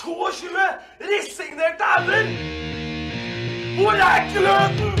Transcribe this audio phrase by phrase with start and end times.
[0.00, 0.48] 22
[1.00, 2.24] resignerte ender?
[3.76, 4.92] Hvor er gløden?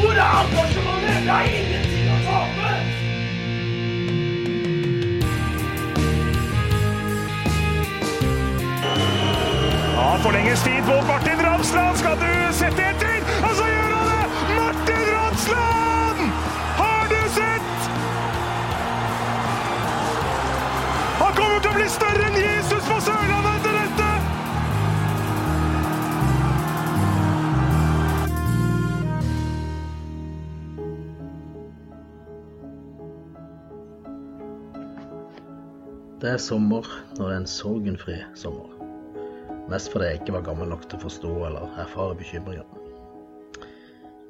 [0.00, 1.16] Hvor er engasjementet?
[1.26, 2.70] Det er ingenting å tape!
[9.94, 11.96] Ja, forlenges tid på Martin Ramsland.
[11.96, 13.13] Skal du sette etter?
[36.24, 36.86] Det er sommer
[37.18, 38.70] når det er en sorgenfri sommer.
[39.68, 42.64] Mest fordi jeg ikke var gammel nok til å forstå eller erfare bekymringer.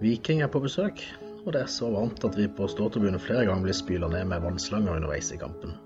[0.03, 0.99] Viking er på besøk,
[1.45, 4.43] og det er så varmt at vi på ståtribunen flere ganger blir spyla ned med
[4.43, 5.77] vannslanger underveis i kampen.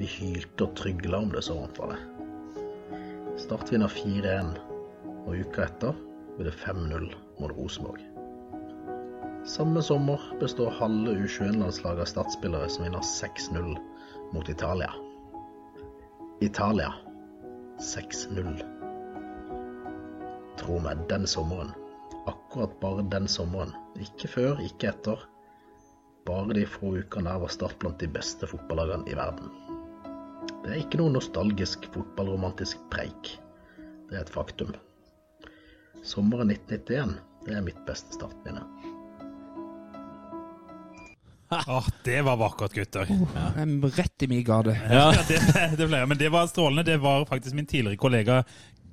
[0.00, 2.00] Vi hylte og trygla om det så varmt var det.
[3.44, 4.50] Start vinner 4-1,
[5.20, 6.02] og uka etter
[6.34, 7.06] blir det 5-0
[7.38, 8.02] mot Rosenborg.
[9.54, 13.70] Samme sommer består halve U21-landslaget av startspillere som vinner 6-0
[14.32, 14.90] mot Italia.
[16.40, 16.92] Italia
[17.80, 18.62] 6-0.
[20.60, 21.72] Tro meg, den sommeren.
[22.26, 23.72] Akkurat bare den sommeren.
[24.00, 25.24] Ikke før, ikke etter.
[26.28, 29.48] Bare de få ukene der var Start blant de beste fotballagene i verden.
[30.60, 33.34] Det er ikke noe nostalgisk fotballromantisk preik.
[34.10, 34.74] Det er et faktum.
[36.04, 38.62] Sommeren 1991, det er mitt beste startminne.
[41.50, 43.08] Åh, det var vakkert, gutter.
[43.10, 43.64] Oh, ja.
[43.96, 44.76] Rett i min gate.
[44.90, 45.40] Ja, det,
[45.76, 46.86] det ble, men det var strålende.
[46.86, 48.44] Det var faktisk min tidligere kollega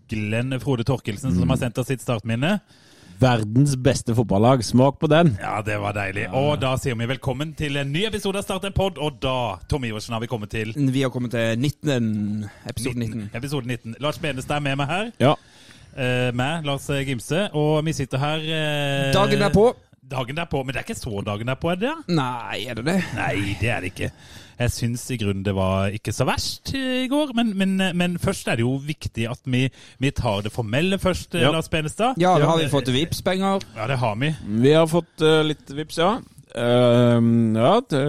[0.10, 2.58] Glenn Frode Torkelsen som har sendt oss sitt startminne.
[3.20, 4.66] Verdens beste fotballag.
[4.66, 5.36] Smak på den.
[5.42, 6.28] Ja, det var deilig.
[6.38, 9.58] Og da sier vi velkommen til en ny episode av Start en pod, og da,
[9.70, 13.30] Tom Iversen, har vi kommet til Vi har kommet til 19, episode 19.
[13.38, 13.98] episode 19.
[14.02, 15.12] Lars Benestad er med meg her.
[15.22, 15.34] Ja.
[15.98, 17.50] Eh, meg, Lars Gimse.
[17.58, 19.72] Og vi sitter her eh, Dagen derpå.
[20.08, 20.62] Dagen derpå.
[20.64, 22.16] Men det er ikke så dagen derpå, er det det?
[22.16, 22.98] Nei, er det det?
[23.18, 24.12] Nei, det er det ikke.
[24.58, 28.48] Jeg syns i grunnen det var ikke så verst i går, men, men, men først
[28.50, 29.68] er det jo viktig at vi,
[30.02, 31.52] vi tar det formelle først, Ja.
[31.54, 32.18] Lars Benestad.
[32.18, 33.68] Ja, da har vi fått Vipps-penger.
[33.78, 34.32] Ja, det har vi.
[34.64, 36.16] Vi har fått eh, litt vips, ja.
[36.56, 38.02] Ehm, ja, det,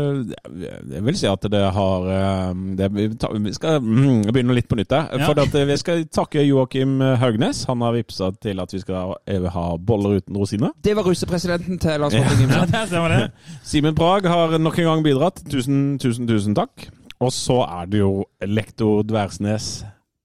[0.92, 4.68] jeg vil si at det har ehm, det, vi, ta, vi skal mm, begynne litt
[4.70, 5.08] på nytt der.
[5.12, 5.26] Ja.
[5.26, 7.64] For at vi skal takke Joakim Haugnes.
[7.70, 10.72] Han har vippsa til at vi skal eh, ha boller uten rosiner.
[10.84, 12.64] Det var russepresidenten til Lars Martin Ja, Gimse.
[12.76, 13.58] det stemmer det.
[13.66, 15.42] Simen Prag har nok en gang bidratt.
[15.50, 16.88] Tusen, tusen, tusen takk.
[17.18, 18.12] Og så er det jo
[18.46, 19.80] lektor Dversnes.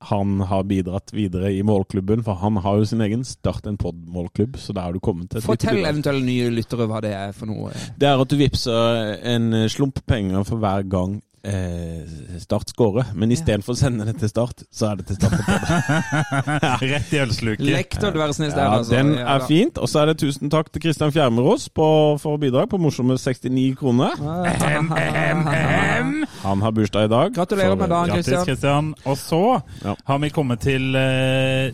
[0.10, 4.58] Han har bidratt videre i målklubben, for han har jo sin egen Start en pod-målklubb.
[4.60, 7.50] Så der har du kommet til et Fortell eventuelle nye lyttere hva det er for
[7.52, 7.72] noe.
[8.00, 13.06] Det er at du vippser en slump penger for hver gang eh, Start scorer.
[13.16, 15.38] Men istedenfor å sende det til Start, så er det til Start.
[16.94, 17.66] Rett i ølsluket.
[17.68, 18.64] Lektor Dversnes snill.
[18.64, 18.96] Ja, altså.
[18.96, 19.78] den er ja, fint.
[19.78, 21.88] Og så er det tusen takk til Kristian Fjermerås på,
[22.24, 24.18] for bidrag på morsomme 69 kroner.
[26.44, 27.34] Han har bursdag i dag.
[27.36, 28.46] Gratulerer med dagen, Grattis, Christian.
[28.46, 28.94] Christian.
[29.06, 29.44] Og så
[29.84, 29.96] Ja.
[30.06, 31.72] har vi kommet til eh,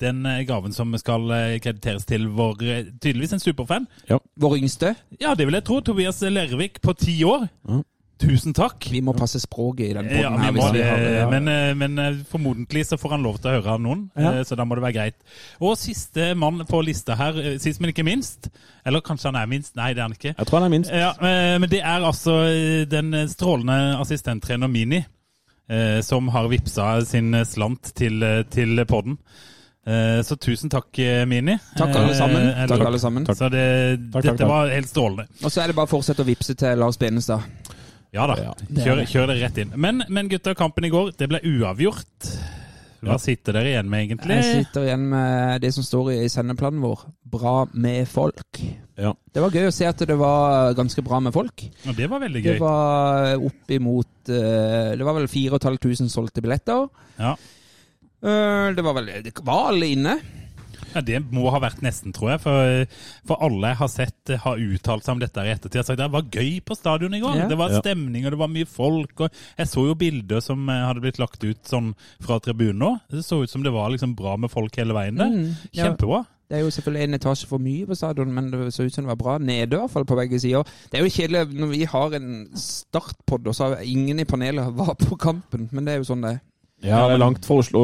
[0.00, 3.86] den eh, gaven som skal eh, krediteres til vår eh, tydeligvis en superfan.
[4.40, 4.94] Vår yngste.
[5.20, 5.80] Ja, det vil jeg tro.
[5.80, 7.48] Tobias Lervik på ti år.
[7.68, 7.82] Ja.
[8.20, 8.84] Tusen takk.
[8.92, 10.52] Vi må passe språket i den Ja, podden vi her.
[10.52, 11.12] må hvis vi det, har det.
[11.14, 11.28] Ja.
[11.30, 14.32] men, eh, men eh, formodentlig så får han lov til å høre av noen, Ja.
[14.34, 15.14] eh, så da må det være greit.
[15.60, 18.50] Og siste mann på lista her, sist, men ikke minst.
[18.84, 19.74] Eller kanskje han er minst?
[19.76, 20.34] Nei, det er han ikke.
[20.36, 20.90] Jeg tror han er minst.
[20.92, 21.14] Ja,
[21.58, 22.36] men det er altså
[22.90, 25.00] den strålende assistenttrener Mini
[25.70, 28.20] eh, som har vippsa sin slant til,
[28.50, 29.16] til podden.
[29.86, 30.92] Eh, Så tusen takk,
[31.26, 31.56] Mini.
[31.76, 32.48] Takk alle sammen.
[32.52, 33.24] Eh, Takk alle sammen.
[33.26, 33.64] Så det,
[34.12, 34.48] Takk, takk, dette takk.
[34.48, 35.26] var helt strålende.
[35.42, 37.40] Og så er det bare å fortsette å vippse til Lars Benestad.
[38.12, 38.34] Ja da,
[38.74, 39.74] kjør, kjør det rett inn.
[39.78, 42.30] Men, men gutta, kampen i går, det ble uavgjort.
[43.00, 44.34] Hva sitter dere igjen med, egentlig?
[44.36, 47.06] Jeg sitter igjen med det som står i sendeplanen vår.
[47.32, 48.58] Bra med folk.
[49.00, 49.14] Ja.
[49.32, 51.64] Det var gøy å se at det var ganske bra med folk.
[51.86, 52.50] Ja, det var veldig gøy.
[52.50, 56.90] Det var oppimot eh, Det var vel 4500 solgte billetter.
[57.22, 57.32] Ja.
[58.20, 60.18] Eh, Det var vel Det var alle inne.
[60.94, 62.42] Ja, Det må ha vært nesten, tror jeg.
[62.44, 62.96] For,
[63.30, 65.80] for alle jeg har sett har uttalt seg om dette i ettertid.
[65.82, 67.38] Har sagt det var gøy på stadion i går.
[67.42, 67.48] Ja.
[67.50, 69.26] Det var stemning, og det var mye folk.
[69.26, 73.00] Og jeg så jo bilder som eh, hadde blitt lagt ut sånn fra tribunen òg.
[73.12, 75.32] Det så ut som det var liksom bra med folk hele veien der.
[75.32, 75.86] Mm, ja.
[75.86, 76.24] Kjempebra.
[76.50, 79.04] Det er jo selvfølgelig en etasje for mye på stadion, men det så ut som
[79.06, 80.66] det var bra nede, i hvert fall på begge sider.
[80.90, 84.72] Det er jo kjedelig når vi har en startpod, og så har ingen i panelet
[84.74, 86.40] var på kampen, men det er jo sånn det er.
[86.80, 87.80] Ja, det er langt fra Oslo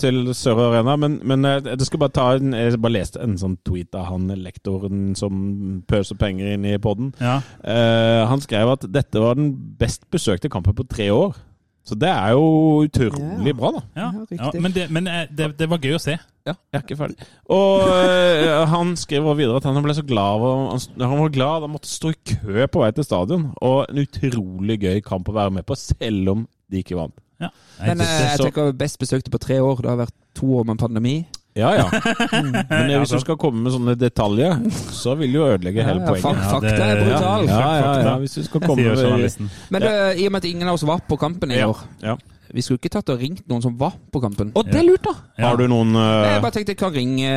[0.00, 3.58] til Sør Arena, men, men jeg skal bare ta en, jeg bare leste en sånn
[3.68, 7.12] tweet av han lektoren som pøser penger inn i podden.
[7.20, 7.38] Ja.
[7.60, 11.36] Uh, han skrev at dette var den best besøkte kampen på tre år.
[11.84, 13.56] Så det er jo utrolig Ja.
[13.56, 13.80] bra, da.
[13.96, 16.16] Ja, Ja, ja, men, det, men eh, det, det var gøy å se.
[16.46, 17.24] Ja, jeg er ikke ferdig.
[17.50, 21.72] Og uh, han skriver videre at han ble så glad han, han var glad han
[21.72, 23.50] måtte stå i kø på vei til stadion.
[23.64, 27.16] Og en utrolig gøy kamp å være med på, selv om de ikke vant.
[27.40, 27.48] Ja.
[27.80, 29.80] Men eh, jeg tenker best besøkte på tre år.
[29.82, 31.14] Det har vært to år med pandemi.
[31.58, 31.86] Ja, ja.
[32.70, 34.60] Men hvis du skal komme med sånne detaljer,
[34.94, 36.44] så vil du jo ødelegge hele Ja, poenget.
[36.44, 37.48] Ja, fakta er Ja, brutal.
[37.48, 39.48] ja, ja, ja, hvis du skal komme med.
[39.74, 41.82] Men det, i og med at ingen av oss var på kampen i Ja, år
[42.04, 42.14] ja.
[42.54, 44.50] Vi skulle ikke tatt og ringt noen som var på kampen.
[44.58, 45.12] Og det er lurt, da!
[45.38, 45.50] Ja.
[45.50, 46.26] Har du noen uh...
[46.26, 47.30] Jeg bare tenkte kan ringe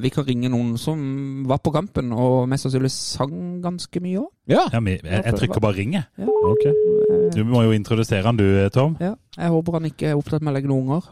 [0.00, 1.00] Vi kan ringe noen som
[1.50, 4.30] var på kampen, og mest sannsynlig sang ganske mye òg.
[4.50, 6.04] Ja, Ja, men jeg, jeg trykker bare 'ringe'.
[6.18, 6.28] Ja.
[6.52, 6.72] Okay.
[7.36, 8.96] Du må jo introdusere han du, Tom.
[9.00, 11.10] Ja, jeg håper han ikke er opptatt med å legge noen unger.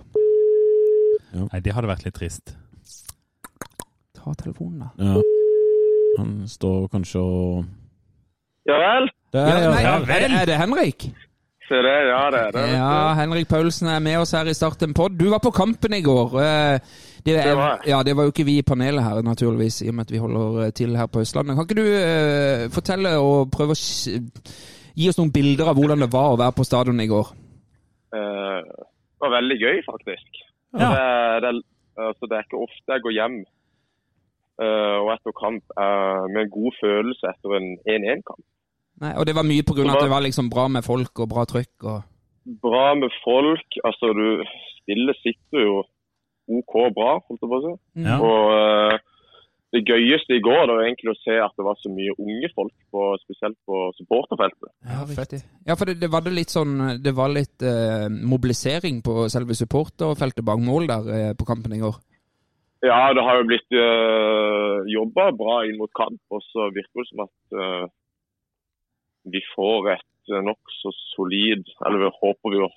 [1.53, 2.57] Nei, det hadde vært litt trist.
[4.17, 4.89] Ta telefonen, da.
[4.99, 5.21] Ja.
[6.19, 7.65] Han står kanskje og
[8.69, 9.11] Ja vel?
[9.33, 9.71] Det er, ja.
[9.71, 11.11] nei, ja er, det, er det Henrik?
[11.69, 12.63] Se det, ja det er det.
[12.73, 15.19] Ja, Henrik Paulsen er med oss her i Starten pod.
[15.21, 16.39] Du var på kampen i går.
[16.41, 16.79] Eh,
[17.27, 17.91] Det, Det var jeg.
[17.91, 20.21] ja, det var jo ikke vi i panelet her, naturligvis, i og med at vi
[20.23, 21.57] holder eh, til her på Østlandet.
[21.59, 23.81] Kan ikke du eh, fortelle og prøve å
[24.97, 27.33] gi oss noen bilder av hvordan det var å være på stadion i går?
[28.17, 30.41] Eh, det var veldig gøy, faktisk.
[30.79, 30.89] Ja.
[30.95, 31.53] Det, det,
[32.07, 33.37] altså, det er ikke ofte jeg går hjem
[34.63, 35.77] eh, og etter kamp
[36.33, 37.69] med en god følelse etter en
[37.99, 38.45] 1-1-kamp.
[39.03, 41.45] Nei, og det var mye av at det var liksom bra med folk og bra
[41.49, 41.75] trykk?
[41.87, 43.79] og Bra med folk.
[43.85, 44.43] Altså, du
[44.81, 45.83] Spillet sitter jo
[46.49, 47.73] OK bra, holdt jeg på å si.
[48.07, 48.17] Ja.
[48.25, 48.95] Og uh,
[49.77, 52.49] det gøyeste i går det var egentlig å se at det var så mye unge
[52.55, 54.71] folk, på, spesielt på supporterfeltet.
[54.89, 55.43] Ja, riktig.
[55.69, 59.59] Ja, for det, det var det litt sånn Det var litt uh, mobilisering på selve
[59.59, 62.01] supporterfeltet bak mål der uh, på kampen i går.
[62.87, 67.11] Ja, det har jo blitt uh, jobba bra inn mot kamp, og så virker det
[67.11, 67.87] som at eh,
[69.33, 72.71] vi får et uh, nokså solid Eller vi håper vi å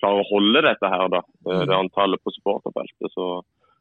[0.00, 1.18] klare å holde dette her, da.
[1.50, 3.10] eh, Det antallet på supporterfeltet.
[3.12, 3.24] Så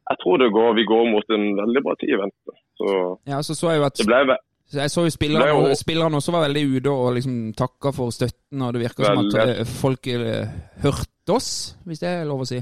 [0.10, 2.56] jeg tror det går, vi går mot en veldig bra tid i vente.
[2.76, 2.96] Så
[3.30, 4.36] Ja, så så jeg jo at det ble
[4.76, 8.12] Jeg så jo spillerne, er jo- spillerne også var veldig ute og liksom takka for
[8.12, 10.52] støtten, og det virker som at eh, folk eh,
[10.84, 12.60] hørte oss, hvis det er lov å si.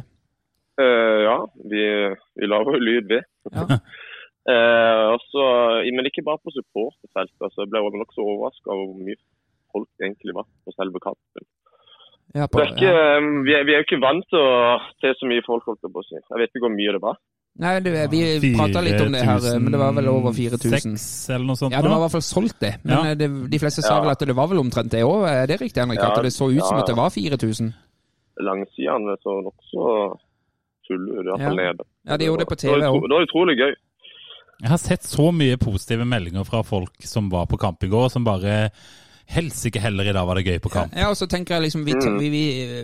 [0.77, 1.81] Uh, Ja, vi,
[2.37, 3.19] vi lager jo lyd, vi.
[3.57, 3.65] Ja.
[4.47, 5.41] Eh, også,
[5.91, 7.41] men ikke bare på supporterfeltet.
[7.43, 9.19] Altså, jeg ble nokså overraska over hvor mye
[9.77, 11.47] folk egentlig var på selve kampen.
[12.35, 13.17] Ja, på, Det er ikke, ja.
[13.23, 15.85] um, vi, er, vi er jo ikke vant til å se så mye folk, holdt
[15.85, 16.17] jeg på å si.
[16.19, 17.19] Jeg vet ikke hvor mye det var.
[17.57, 20.93] Nei, det, vi prata litt om det her, eh, men det var vel over 4000.
[20.99, 21.73] 4006 eller noe sånt.
[21.73, 22.73] Ja, det var i hvert fall solgt, det.
[22.83, 22.99] Men Ja.
[23.09, 24.01] eh, det, de fleste sa Ja.
[24.03, 25.23] vel at det var vel omtrent det òg.
[25.31, 25.97] Er det riktig, Henrik?
[26.03, 27.71] Ja, At det så ut som ja, at det var 4000?
[28.45, 29.87] Langsidene så nokså
[30.87, 31.71] fulle ut, i hvert fall Ja.
[31.71, 31.83] nede.
[32.05, 33.01] Ja, de gjorde det på TV òg.
[33.09, 33.73] Det var utrolig gøy.
[34.61, 38.09] Jeg har sett så mye positive meldinger fra folk som var på kamp i går,
[38.09, 38.69] som bare
[39.27, 40.93] Helsike heller, i dag var det gøy på kamp.
[40.95, 42.17] Ja, og så tenker jeg liksom Vi, Mm.
[42.19, 42.43] vi, vi,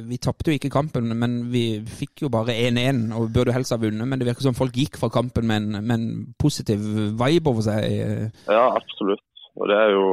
[0.09, 3.77] vi tapte jo ikke kampen, men vi fikk jo bare 1-1 og burde helst ha
[3.79, 4.07] vunnet.
[4.07, 6.79] Men det virker som folk gikk fra kampen med en, med en positiv
[7.19, 7.79] vibe over seg.
[7.83, 9.23] eh, Ja, absolutt.
[9.55, 10.05] Og det er jo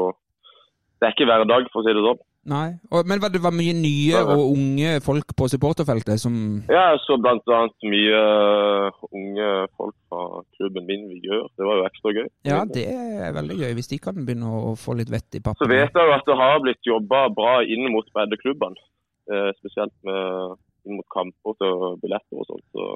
[1.00, 2.18] Det er ikke hver dag, for å si det sånn.
[2.48, 2.70] Nei.
[2.88, 6.34] Og, men var det var mye nye og unge folk på supporterfeltet som
[6.72, 11.44] Ja, jeg så blant annet mye uh, unge folk fra klubben min vi gjør.
[11.52, 12.30] Det var jo ekstra gøy.
[12.48, 15.68] Ja, det er veldig gøy, hvis de kan begynne å få litt vett i Så
[15.68, 18.88] vet jeg jo at det har blitt jobba bra inn mot breddeklubbene.
[19.30, 20.56] Eh, spesielt med,
[20.88, 22.66] inn mot kamper til billetter og sånt.
[22.72, 22.88] Så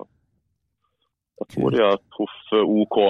[1.43, 3.01] jeg tror de har truffet OK.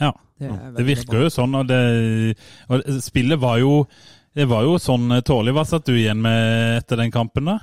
[0.00, 0.14] Ja.
[0.42, 1.26] Det Det virker bra.
[1.26, 2.36] jo sånn, og, det,
[2.70, 3.84] og spillet var jo
[4.34, 5.54] det var jo sånn tålelig.
[5.58, 7.58] Hva satt du igjen med etter den kampen, da?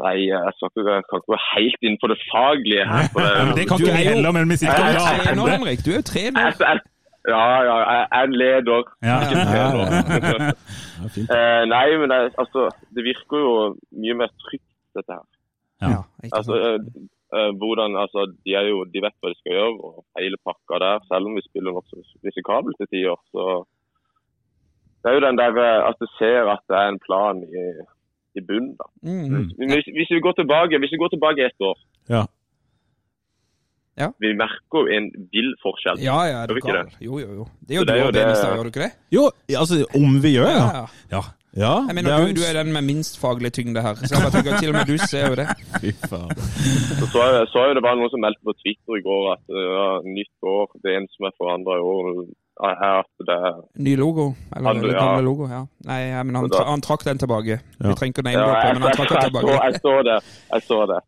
[0.00, 3.08] Nei, jeg skal ikke, jeg kan ikke gå helt inn på det faglige her.
[3.12, 5.44] For det, det kan ikke jo- heller, men vi sitter er og jo prater om
[5.44, 5.52] det.
[5.58, 5.82] Henrik.
[5.84, 6.46] Du er jo trener.
[6.46, 6.80] jeg, jeg,
[7.28, 8.88] ja, ja, jeg er en leder.
[9.04, 9.16] Ja.
[9.26, 10.54] Ikke en trener.
[11.00, 13.52] Eh, nei, men det, altså, det virker jo
[14.04, 14.66] mye mer trygt,
[14.98, 15.22] dette her.
[15.80, 16.02] Ja,
[16.36, 16.74] Altså, eh,
[17.32, 20.80] eh, hvordan, altså, de, er jo, de vet hva de skal gjøre, og hele pakka
[20.84, 23.16] der, selv om vi spiller nokså risikabelt til tider.
[23.32, 23.46] Så
[25.00, 27.64] det er jo den der eh, at du ser at det er en plan i,
[28.38, 28.74] i bunnen.
[28.80, 28.86] da.
[29.06, 29.48] Mm.
[29.72, 31.78] Hvis, hvis, vi går tilbake, hvis vi går tilbake et år,
[34.00, 34.08] Ja.
[34.24, 35.98] vi merker jo en vill forskjell.
[36.04, 36.88] Ja, ja, er du ikke gal.
[37.00, 37.44] Jo, jo, jo.
[37.68, 38.92] Det er jo det du er det- Benestad, gjør du ikke det?
[39.16, 39.24] Jo,
[39.60, 40.66] altså om vi gjør, ja.
[40.78, 40.86] ja.
[41.16, 41.22] Ja.
[41.64, 43.94] ja Jeg mener, er du, du er den med minst faglig tyngde her.
[43.94, 45.48] Så jeg bare tenker, til og med du ser jo det.
[45.82, 46.32] Fy faen.
[46.98, 49.44] Så så jeg, så jeg det var noen som meldte på Twitter i går at
[49.52, 49.88] uh, ja,
[50.18, 52.04] nytt år, det eneste som er forandra i år,
[52.68, 54.34] er at det er Ny logo?
[54.56, 54.98] Eller, Andre, ja.
[55.04, 55.48] gamle logo?
[55.48, 55.62] Ja.
[55.88, 57.60] Nei, ja, men han, tra han trakk den tilbake.
[57.78, 57.94] Vi Ja.
[57.94, 59.64] trenger ikke å Ja, name-droppe, jeg, men han trakk den jeg, så, tilbake.
[59.64, 60.18] jeg så det.
[60.52, 61.00] Jeg så det.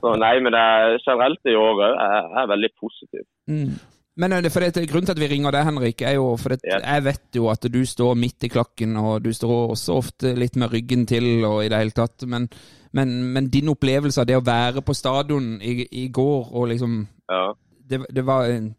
[0.00, 3.24] Så nei, men det er generelt i år òg er, er veldig positiv.
[3.46, 3.78] Mm.
[4.20, 6.48] Men eh, det, for det, grunnen til at vi ringer deg, Henrik, er jo for
[6.50, 6.80] det, Ja.
[6.82, 10.56] jeg vet jo at du står midt i klakken, og du står også ofte litt
[10.56, 12.26] med ryggen til og i det hele tatt.
[12.26, 12.48] Men,
[12.92, 17.06] men, men din opplevelse av det å være på stadion i, i går og liksom
[17.30, 17.52] Ja.
[17.86, 18.74] det, det var en,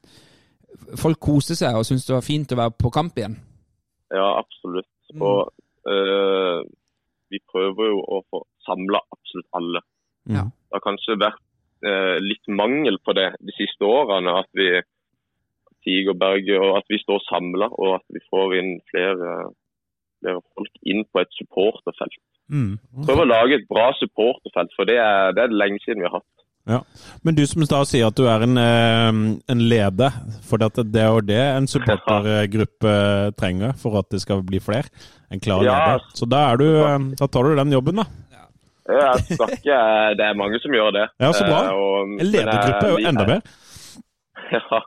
[1.00, 3.38] Folk koste seg og syntes det var fint å være på kamp igjen.
[4.12, 4.92] Ja, absolutt.
[5.14, 5.24] Mm.
[5.28, 6.60] Og eh,
[7.32, 9.84] vi prøver jo å få samla absolutt alle.
[10.30, 10.46] Ja.
[10.48, 11.44] Det har kanskje vært
[11.88, 14.36] eh, litt mangel på det de siste årene.
[14.44, 14.70] At vi
[15.86, 19.32] Tigerberget og at vi står samla, og at vi får inn flere,
[20.22, 22.22] flere folk inn på et supporterfelt.
[22.52, 22.76] Mm.
[23.08, 26.20] Prøve å lage et bra supporterfelt, for det er det, er lenge siden vi har
[26.20, 26.41] hatt.
[26.70, 26.84] Ja.
[27.26, 29.08] Men du som da sier at du er en, eh,
[29.50, 30.12] en leder,
[30.46, 32.92] for at det er jo det en supportergruppe
[33.40, 34.86] trenger for at det skal bli flere.
[35.32, 35.74] En klar Ja.
[35.74, 36.06] leder.
[36.14, 38.06] Så da, er du, eh, da tar du den jobben, da.
[38.92, 41.08] Jeg snakker, ikke, det er mange som gjør det.
[41.22, 41.60] Ja, så bra.
[41.70, 43.42] Eh, og- En ledergruppe er jo enda bedre.
[44.52, 44.82] Ja,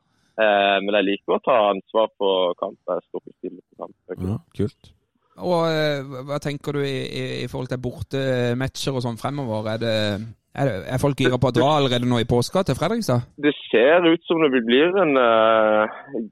[0.45, 2.76] eh, men jeg liker å ta ansvar på kamp.
[2.87, 3.95] Jeg står ikke stille på kamp.
[4.09, 4.16] Det.
[4.28, 4.90] Ja, kult.
[5.38, 9.71] Og eh, hva tenker du i, i, i forhold til bortematcher og sånn fremover?
[9.73, 12.78] Er, det, er, det, er folk gira på å dra allerede nå i påska til
[12.78, 13.26] Fredrikstad?
[13.42, 16.23] Det ser ut som det blir en uh,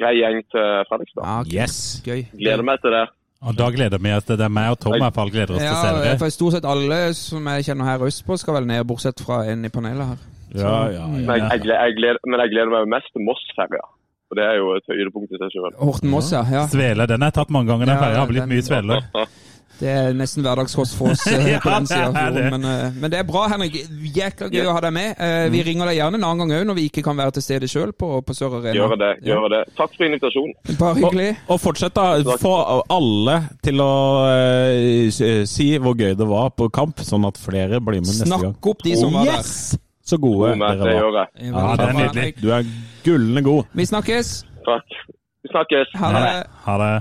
[0.00, 1.22] grei gjeng til Fredrikstad.
[1.22, 1.58] Ah, okay.
[1.60, 1.76] Yes.
[2.06, 2.24] Gøy.
[2.40, 3.04] Gleder meg til det.
[3.46, 4.48] Og da gleder vi oss til det.
[4.50, 6.20] meg og Tom i hvert fall gleder oss til å se Ja, dere.
[6.22, 9.68] for stort sett alle som jeg kjenner her østpå, skal vel ned, bortsett fra en
[9.68, 10.24] i panelet her.
[10.56, 11.50] Ja, ja, Men ja.
[11.52, 13.84] jeg, jeg, jeg, gleder, men jeg gleder meg mest til Moss-ferja.
[14.26, 15.76] For det er jo et høydepunkt i seg selv.
[15.78, 16.40] Horten Moss, ja.
[16.50, 16.64] ja.
[16.70, 17.92] Svele, den har jeg tatt mange ganger.
[17.92, 19.26] Den Ja, ferja har blitt mye svelere.
[19.76, 22.26] Det er nesten hverdagskost for oss eh, Ja, på den det sida.
[22.54, 23.74] Men, eh, men det er bra, Henrik.
[24.16, 25.10] Jækla gøy å ha deg med.
[25.20, 27.44] Eh, Vi ringer deg gjerne en annen gang òg, når vi ikke kan være til
[27.44, 28.72] stede sjøl på, på Sør Arena.
[28.78, 29.10] Gjør det.
[29.28, 29.62] gjøre det.
[29.76, 30.54] Takk for invitasjonen.
[30.80, 31.28] Bare hyggelig.
[31.52, 32.36] Og fortsett, da.
[32.40, 32.54] Få
[32.96, 33.90] alle til å
[34.30, 38.46] uh, si hvor gøy det var på kamp, sånn at flere blir med neste gang.
[38.56, 39.42] Snakk opp de som var der.
[39.44, 39.76] Yes!
[40.06, 41.02] Så gode God med, det dere var.
[41.02, 41.50] gjør jeg.
[41.50, 42.26] Ja, det er nydelig.
[42.38, 42.68] Du er
[43.04, 43.72] gullende god.
[43.74, 44.32] Vi snakkes.
[44.68, 44.98] Takk.
[45.42, 45.94] Vi snakkes.
[45.98, 46.34] Ha det.
[46.64, 46.92] Ha det.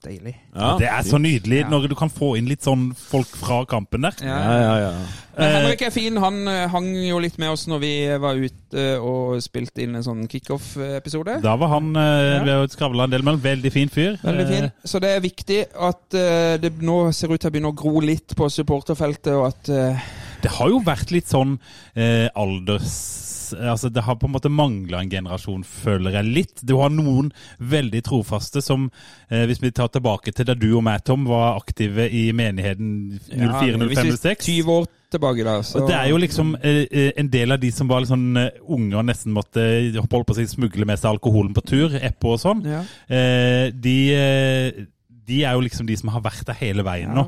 [0.00, 0.32] Deilig.
[0.56, 1.68] Ja, Det er så nydelig Ja.
[1.68, 4.14] når du kan få inn litt sånn folk fra kampen der.
[4.24, 4.38] Ja.
[4.60, 4.92] ja, ja.
[5.36, 6.16] Men Henrik er fin.
[6.20, 10.04] Han eh, hang jo litt med oss når vi var ute og spilte inn en
[10.04, 11.38] sånn kickoff-episode.
[11.44, 12.42] Da var han eh, Ja.
[12.44, 13.42] Vi har skravla en del med han.
[13.44, 14.16] Veldig fin fyr.
[14.24, 14.64] Veldig fin.
[14.70, 17.76] Eh, Så det er viktig at eh, det nå ser ut til å begynne å
[17.76, 20.00] gro litt på supporterfeltet, og at eh,
[20.42, 21.58] Det har jo vært litt sånn
[21.94, 23.38] eh, alders...
[23.54, 26.62] Altså, Det har på en måte mangla en generasjon, føler jeg litt.
[26.66, 28.90] Du har noen veldig trofaste som,
[29.30, 33.20] eh, hvis vi tar tilbake til da du og meg, Tom, var aktive i menigheten
[33.28, 34.46] ja, hvis vi 04-05-06.
[34.64, 37.70] 20 år tilbake, da, så det er jo liksom eh, eh, en del av de
[37.74, 39.64] som var litt sånn eh, unge og nesten måtte
[39.98, 42.62] holde på å si smugle med seg alkoholen på tur, Eppo og sånn.
[42.68, 44.84] Ja, Eh, de, eh,
[45.26, 47.26] de er jo liksom de som har vært der hele veien nå.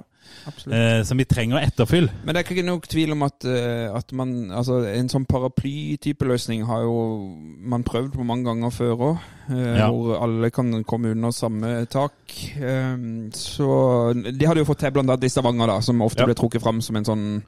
[0.72, 2.10] Eh, som vi trenger å etterfylle.
[2.24, 6.26] Men det er ikke nok tvil om at, eh, at man Altså, en sånn paraply-type
[6.26, 6.96] løsning har jo
[7.58, 9.18] man prøvd på mange ganger før òg.
[9.50, 9.88] Ja.
[9.90, 12.12] Hvor alle kan komme under samme tak.
[12.56, 12.96] Eh,
[13.36, 16.26] så De hadde jo fått til blant annet i Stavanger, da, som ofte Ja.
[16.26, 17.42] ble trukket fram som en sånn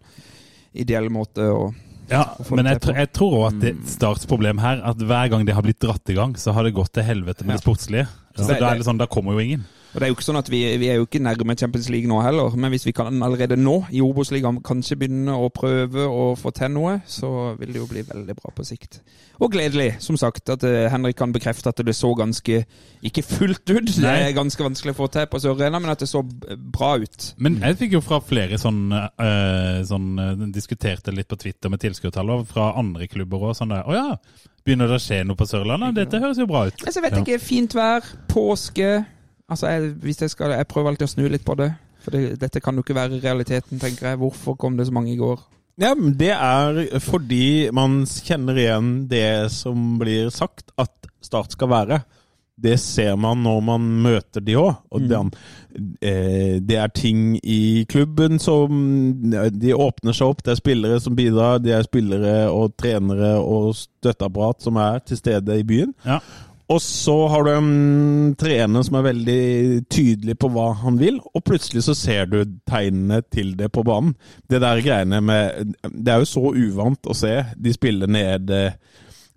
[0.75, 1.75] ideell måte å
[2.11, 5.55] Ja, men jeg, jeg tror òg at det Starts problem her, at hver gang det
[5.55, 7.57] har blitt dratt i gang, så har det gått til helvete med Ja.
[7.57, 8.09] det sportslige.
[8.37, 9.65] Så det- da er det sånn, da kommer jo ingen.
[9.95, 12.11] Og det er jo ikke sånn at vi, vi er jo ikke nærme Champions League
[12.11, 16.33] nå heller, men hvis vi kan allerede nå i Obos-ligaen kanskje begynne å prøve å
[16.39, 18.99] få til noe, så vil det jo bli veldig bra på sikt.
[19.39, 22.61] Og gledelig, som sagt, at eh, Henrik kan bekrefte at det så ganske
[23.05, 26.03] Ikke fullt ut, det er ganske vanskelig å få til på Sør Arena, men at
[26.03, 27.31] det så bra ut.
[27.43, 31.83] Men jeg fikk jo fra flere sånn, øh, sånn eh, Diskuterte litt på Twitter med
[31.83, 33.57] tilskuertall fra andre klubber òg.
[33.59, 34.07] Sånn der Å ja,
[34.67, 35.99] begynner det å skje noe på Sørlandet?
[35.99, 36.79] Dette høres jo bra ut.
[36.83, 38.95] Altså, jeg vet ikke, fint vær, påske
[39.51, 41.73] Altså, jeg, hvis jeg skal Jeg prøver alltid å snu litt på det.
[42.05, 44.21] For det, dette kan jo ikke være realiteten, tenker jeg.
[44.21, 45.41] Hvorfor kom det så mange i går?
[45.81, 50.93] Ja, men Det er fordi man kjenner igjen det som blir sagt at
[51.25, 52.03] Start skal være.
[52.61, 54.77] Det ser man når man møter de òg.
[54.93, 55.09] Og Mm.
[55.09, 55.31] den,
[56.03, 58.71] eh, det er ting i klubben som
[59.51, 60.43] De åpner seg opp.
[60.45, 61.59] Det er spillere som bidrar.
[61.63, 65.95] Det er spillere og trenere og støtteapparat som er til stede i byen.
[66.05, 66.21] Ja.
[66.73, 69.41] Og så har du en trener som er veldig
[69.93, 72.39] tydelig på hva han vil, og plutselig så ser du
[72.71, 74.15] tegnene til det på banen.
[74.49, 78.73] Det der greiene med Det er jo så uvant å se de spiller ned eh,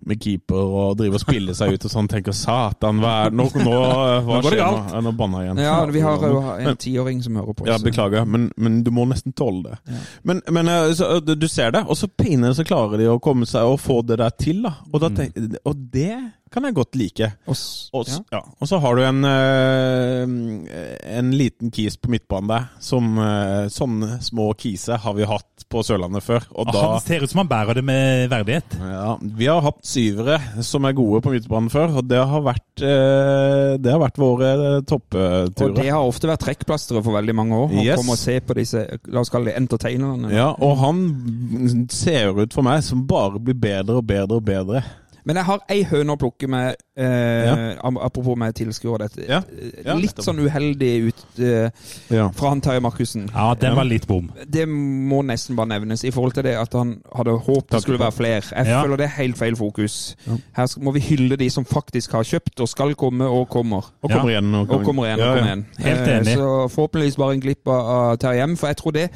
[0.08, 2.08] med keeper og drive og spille seg ut og sånn.
[2.08, 4.78] Tenker satan, hva er Nå, nå, hva Nå går det skjer galt.
[4.86, 4.94] nå?
[4.94, 5.62] Ja, Nå banna jeg igjen.
[5.66, 7.66] Ja, vi har jo en tiåring som hører på.
[7.68, 9.80] ja, beklager, men, men du må nesten tåle det.
[9.90, 10.00] Ja.
[10.30, 13.18] Men, men eh, så, du- du ser det, og så pinlig så klarer de å
[13.20, 14.62] komme seg og få det der til.
[14.70, 14.76] da.
[14.94, 16.14] Og, da tenk, og det
[16.52, 17.32] kan jeg godt like.
[17.48, 17.56] Og
[17.98, 18.18] Og, ja.
[18.32, 18.40] ja.
[18.60, 22.66] og så har du en, eh, en liten kis på midtbanen der.
[22.82, 26.44] Som eh, sånne små kiser har vi hatt på Sørlandet før.
[26.54, 28.76] Og da han ser ut som han bærer det med verdighet.
[28.80, 32.82] ja, Vi har hatt syvere som er gode på midtbanen før, og det har vært,
[32.84, 34.52] eh, det har vært våre
[34.88, 37.68] Og det har ofte vært trekkplasteret for veldig mange år.
[37.74, 37.96] Han Yes.
[38.00, 40.32] kommer og ser på disse la oss kalle det entertainerne.
[40.32, 44.82] Ja, og han ser ut for meg som bare blir bedre og bedre og bedre.
[45.24, 47.90] Men jeg har ei høne å plukke med, eh, ja.
[48.00, 49.08] apropos med tilskuere.
[49.28, 49.42] Ja.
[49.84, 51.70] Ja, Litt sånn uheldig ut eh,
[52.10, 52.28] Ja.
[52.30, 53.28] fra han Terje Markussen.
[53.34, 54.30] Ja, den var litt bom.
[54.46, 57.98] Det må nesten bare nevnes i forhold til det at han hadde håpet det skulle
[57.98, 58.42] være flere.
[58.56, 58.82] Jeg Ja.
[58.82, 60.16] føler det er helt feil fokus.
[60.56, 63.84] Her må vi hylle de som faktisk har kjøpt og skal komme og kommer.
[64.02, 64.16] Og Ja.
[64.18, 64.54] kommer igjen.
[64.54, 65.40] Og kommer igjen og Ja, ja.
[65.40, 65.66] kommer igjen.
[65.78, 66.36] Helt Eh, enig.
[66.36, 69.10] Så forhåpentligvis bare en glipp av av Terje Hjem, for jeg tror det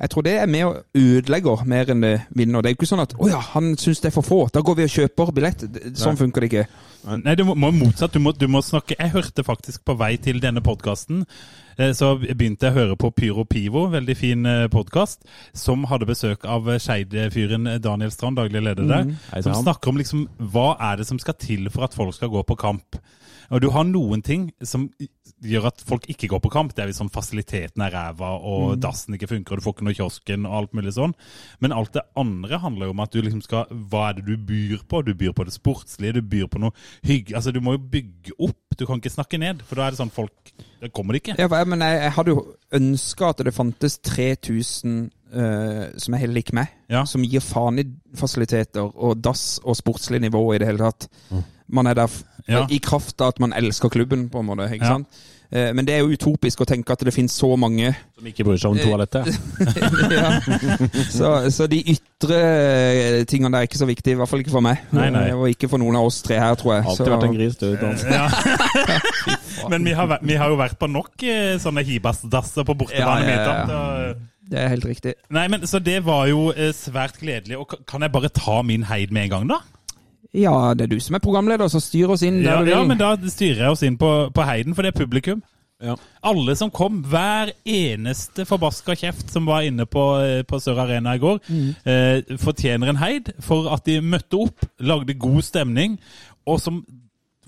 [0.00, 2.62] jeg tror det er med og ødelegger mer enn det vinner.
[2.62, 4.62] Det er jo ikke sånn at 'Å ja, han syns det er for få', da
[4.64, 5.72] går vi og kjøper billett'.
[5.72, 6.66] Det- Sånn funker det ikke.
[7.24, 8.12] Nei, du må, må motsatt.
[8.12, 11.26] Du må, du må snakke Jeg hørte faktisk på vei til denne podkasten,
[11.96, 16.64] så begynte jeg å høre på Pyro Pivo, veldig fin podkast, som hadde besøk av
[16.78, 19.42] Skeid-fyren Daniel Strand, daglig leder der, mm.
[19.42, 22.42] som snakker om liksom hva er det som skal til for at folk skal gå
[22.42, 23.00] på kamp.
[23.50, 24.86] Og du har noen ting som
[25.40, 26.74] gjør at folk ikke går på kamp.
[26.74, 29.86] Det er hvis sånn fasiliteten er ræva, og dassen ikke funker, og du får ikke
[29.88, 31.14] noe i kiosken, og alt mulig sånn.
[31.64, 34.34] Men alt det andre handler jo om at du liksom skal Hva er det du
[34.50, 35.02] byr på?
[35.06, 36.74] Du byr på det sportslige, du byr på noe
[37.06, 37.34] hygge.
[37.38, 38.58] Altså, du må jo bygge opp.
[38.78, 41.34] Du kan ikke snakke ned, for da er det sånn folk Det kommer det ikke.
[41.36, 42.44] Ja, men jeg, jeg hadde jo
[42.78, 47.04] ønska at det fantes 3000 Uh, som er helt lik meg, Ja.
[47.06, 47.84] som gir faen i
[48.18, 51.06] fasiliteter og dass og sportslig nivå i det hele tatt.
[51.72, 52.64] Man er der f Ja.
[52.68, 54.66] i kraft av at man elsker klubben, på en måte.
[54.72, 54.94] ikke Ja.
[54.96, 55.06] sant?
[55.52, 58.44] Eh, men det er jo utopisk å tenke at det finnes så mange Som ikke
[58.46, 59.26] bryr seg om toalettet.
[60.14, 60.40] ja.
[61.10, 64.52] så, så de ytre eh, tingene der er ikke så viktige, i hvert fall ikke
[64.54, 64.78] for meg.
[64.94, 65.24] Nei, nei.
[65.30, 66.84] Eh, Og ikke for noen av oss tre her, tror jeg.
[66.86, 67.66] Alltid Så- vært en gris, du.
[68.10, 68.28] Ja.
[69.70, 73.26] Men vi har, vært- vi har jo vært på nok eh, sånne hibasdasser på bortebane.
[73.26, 74.10] Ja, ja, ja.
[74.10, 75.14] og- Det er helt riktig.
[75.30, 77.56] Nei, men Så det var jo eh, svært gledelig.
[77.58, 79.58] Og Kan jeg bare ta min heid med en gang, da?
[80.36, 82.74] Ja, det er du som er programleder, så styr oss inn der Ja, du vil.
[82.76, 85.42] ja men da styrer jeg oss inn på, på heiden, for det er publikum.
[85.80, 85.96] Ja.
[86.28, 91.14] Alle som kom, hver eneste forbaska kjeft som var inne på, eh, på Sør Arena
[91.16, 91.40] i går,
[91.88, 95.98] eh, fortjener en heid for at de møtte opp, lagde god stemning,
[96.46, 96.82] og som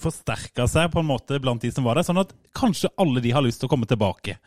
[0.02, 3.30] forsterka seg på en måte blant de som var der, sånn at kanskje alle de
[3.30, 4.38] har lyst til å komme tilbake.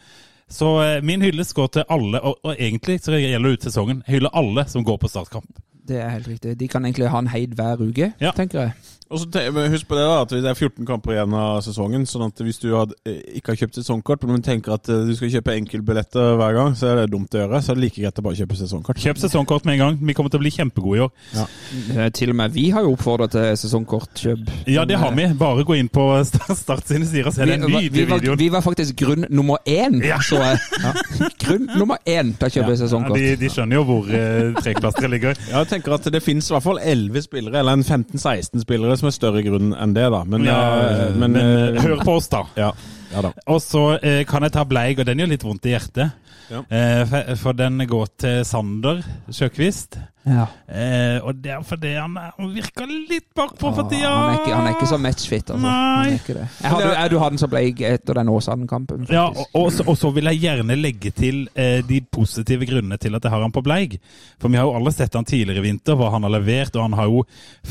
[0.49, 4.03] Så eh, min hyllest går til alle, og, og egentlig så gjelder det ut sesongen.
[4.07, 5.61] Jeg hyller alle som går på startkamp.
[5.85, 6.57] Det er helt riktig.
[6.57, 8.31] De kan egentlig ha en heid hver uke, Ja.
[8.31, 8.73] tenker jeg.
[9.11, 9.27] Og så
[9.69, 12.07] Husk på det da, at det er 14 kamper igjen av sesongen.
[12.09, 15.13] sånn at hvis du har, eh, ikke har kjøpt sesongkort, men tenker at eh, du
[15.15, 17.61] skal kjøpe enkeltbilletter hver gang, så er det dumt å gjøre.
[17.61, 18.97] Så er det like greit å bare kjøpe sesongkort.
[18.97, 19.99] Kjøp sesongkort med en gang.
[20.01, 21.11] Vi kommer til å bli kjempegode i år.
[21.35, 22.09] Ja.
[22.09, 24.49] Til og med vi har jo oppfordra til sesongkortkjøp.
[24.73, 25.27] Ja, det har vi.
[25.37, 28.39] Bare gå inn på Start sine sider og se Vi, den nydelige var, videoen.
[28.41, 30.17] vi var faktisk grunn nummer én, Ja.
[30.17, 30.41] så.
[31.45, 33.17] Grunn nummer én til å kjøpe Ja, sesongkort.
[33.21, 35.37] de, de skjønner jo hvor eh, treklasteret ligger.
[35.51, 39.09] Ja, tenker at Det finnes i hvert fall 11 spillere, eller en 15-16 spillere, som
[39.09, 40.07] er større grunn enn det.
[40.11, 40.23] da.
[40.23, 40.59] Men, Ja,
[40.89, 42.45] eh, men, eh, hør på oss, da.
[42.59, 42.71] Ja,
[43.13, 43.33] ja da.
[43.47, 46.11] Og så eh, kan jeg ta Bleig, og den gjør litt vondt i hjertet.
[46.49, 46.61] Ja.
[46.69, 49.01] Eh, for, for den går til Sander
[49.33, 49.97] Sjøkvist.
[50.25, 50.47] Ja.
[50.65, 54.09] Eh, og det er fordi han, han virker litt bakpå for tida.
[54.09, 55.59] Han er ikke, han er ikke så matchfit, altså.
[55.61, 56.17] Han Nei.
[56.25, 56.47] det.
[56.61, 59.05] Jeg hadde, jeg, du hadde den som bleik etter den Åsane-kampen.
[59.13, 62.97] Ja, og, og, så, og så vil jeg gjerne legge til eh, de positive grunnene
[63.01, 63.99] til at jeg har han på Bleig.
[64.41, 66.87] For vi har jo alle sett han tidligere i vinter, hva han har levert, og
[66.87, 67.21] han har jo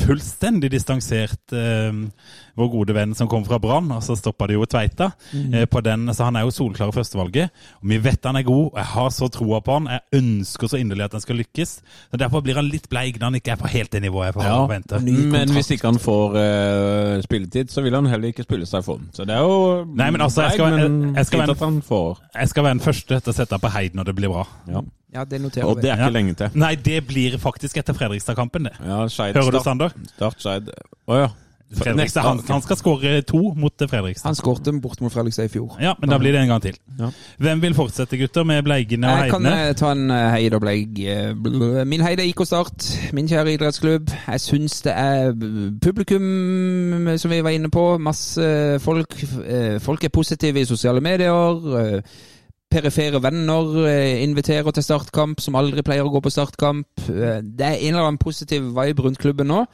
[0.05, 1.90] fullstendig distansert eh,
[2.55, 5.83] vår gode venn som kom fra Brann, og så stoppa det jo Tveita eh, på
[5.85, 7.64] den, så han er jo solklare førstevalget.
[7.83, 9.90] Og vi vet han er god, og jeg har så troa på han.
[9.90, 11.77] Jeg ønsker så inderlig at han skal lykkes.
[11.83, 14.44] Så Derfor blir han litt bleik når han ikke er på helt det nivået jeg
[14.44, 15.00] Ja, forventer.
[15.35, 19.00] Men hvis ikke han får uh, spilletid, så vil han heller ikke spille seg for
[19.00, 19.09] den.
[19.16, 21.64] Så det er jo Nei, men altså, jeg skal- men jeg- jeg skal være- at
[21.66, 22.18] han får.
[22.35, 24.46] Jeg skal være den første til å sette på heid når det blir bra.
[24.68, 24.80] Ja.
[25.14, 26.50] Ja, det noterer Og det er ikke lenge til.
[26.59, 28.72] Nei, det blir faktisk etter Fredrikstad-kampen, det.
[28.83, 29.92] Ja, Hører du, Sander?
[30.16, 30.70] start Skeid.
[31.07, 31.28] Å ja.
[31.74, 34.29] Fredrikstad, han, han skal skåre to mot Fredrikstad.
[34.29, 35.77] Han skårte bort mot Fredrikstad i fjor.
[35.83, 36.77] Ja, men da blir det en gang til.
[37.00, 37.09] Ja.
[37.42, 39.55] Hvem vil fortsette, gutter, med Bleigene og Heidene?
[39.55, 41.00] Jeg kan eh, ta en eh, heid og bleig.
[41.09, 44.12] eh, Min heide er IK Start, min kjære idrettsklubb.
[44.29, 45.33] Jeg syns det er
[45.83, 46.29] publikum,
[47.18, 47.98] som vi var inne på.
[47.98, 49.18] Masse folk.
[49.81, 52.00] Folk er positive i sosiale medier.
[52.75, 56.87] Eh, Perifere venner eh, inviterer til startkamp, som aldri pleier å gå på startkamp.
[57.09, 59.65] Eh, Det er en eller annen positiv vibe rundt klubben nå.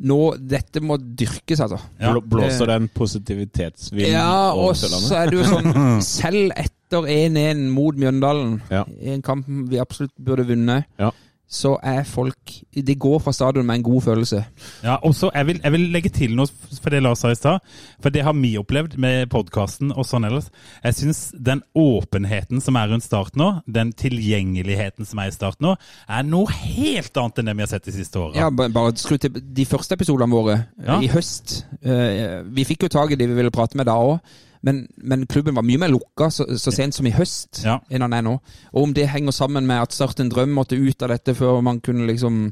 [0.00, 1.78] Nå, Dette må dyrkes, altså.
[2.00, 2.12] Ja.
[2.14, 7.66] Blå- Blåser den positivitetsvinden Ja, over og så er det jo sånn Selv etter 1-1
[7.70, 8.84] mot Mjøndalen, Ja.
[9.00, 11.10] i en kamp vi absolutt burde vunnet, Ja.
[11.48, 14.42] Så er folk De går fra stadion med en god følelse.
[14.84, 16.46] Ja, og så jeg, jeg vil legge til noe
[16.82, 17.64] for det Lars sa i stad.
[18.04, 20.50] For det har vi opplevd med podkasten og sånn ellers.
[20.84, 25.60] Jeg syns den åpenheten som er rundt Start nå, den tilgjengeligheten som er i Start
[25.64, 25.72] nå,
[26.08, 28.36] er noe helt annet enn det vi har sett de siste åra.
[28.36, 31.00] Ja, bare skru til de første episodene våre Ja.
[31.00, 31.64] i høst.
[31.82, 34.20] Eh, Vi fikk jo tak i de vi ville prate med da òg,
[34.66, 37.78] men, men klubben var mye mer lukka så, så sent som i høst Ja.
[37.90, 38.38] enn han er nå.
[38.72, 41.60] Og om det henger sammen med at Start en drøm måtte ut av dette før
[41.64, 42.48] man kunne liksom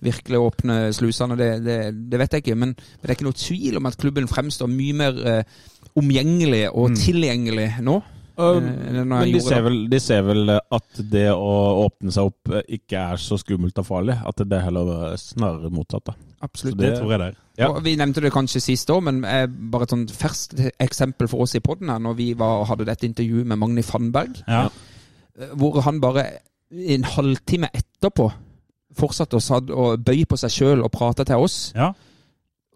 [0.00, 1.76] virkelig åpne slusene, det, det,
[2.10, 2.56] det vet jeg ikke.
[2.56, 5.58] Men, men det er ikke noe tvil om at klubben fremstår mye mer eh,
[6.00, 7.98] omgjengelig og tilgjengelig nå.
[8.40, 11.50] Um, eh, når Men de ser, vel, de ser vel at det å
[11.84, 14.16] åpne seg opp eh, ikke er så skummelt og farlig.
[14.24, 16.08] At det er heller snarere motsatt.
[16.08, 16.16] da.
[16.48, 16.80] Absolutt.
[16.80, 17.38] Det tror jeg det er.
[17.60, 17.68] Ja.
[17.74, 21.44] Og Vi nevnte det kanskje sist år, men eh, bare et sånt ferskt eksempel for
[21.44, 24.66] oss i podden her, når vi var, hadde dette intervjuet med Magni Fannberg, Ja.
[25.38, 26.24] eh, hvor han bare
[26.70, 28.30] en halvtime etterpå
[28.96, 29.38] fortsatte
[29.74, 31.72] å bøye på seg sjøl og prate til oss.
[31.76, 31.92] Ja.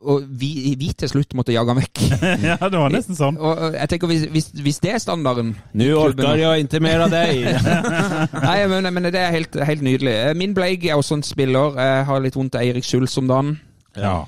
[0.05, 2.01] Og vi, vi til slutt måtte jage han vekk.
[2.51, 3.39] ja, det var nesten sånn.
[3.41, 7.15] Og jeg tenker hvis, hvis, hvis det er standarden Nå orker jeg ikke mer av
[7.15, 7.47] deg!
[8.49, 10.13] Nei, men, men det er helt, helt nydelig.
[10.29, 11.79] Eh, Min Bleig er også en spiller.
[11.81, 13.55] Jeg har litt vondt av Eirik Schulz om dagen.
[13.97, 14.19] Ja.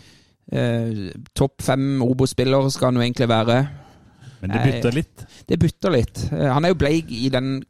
[0.53, 3.59] Eh, Topp fem Obo-spiller skal han jo egentlig være.
[4.41, 5.25] Men det bytter litt.
[5.49, 6.21] Det butter litt.
[6.33, 7.65] Eh, Han er jo bleig i den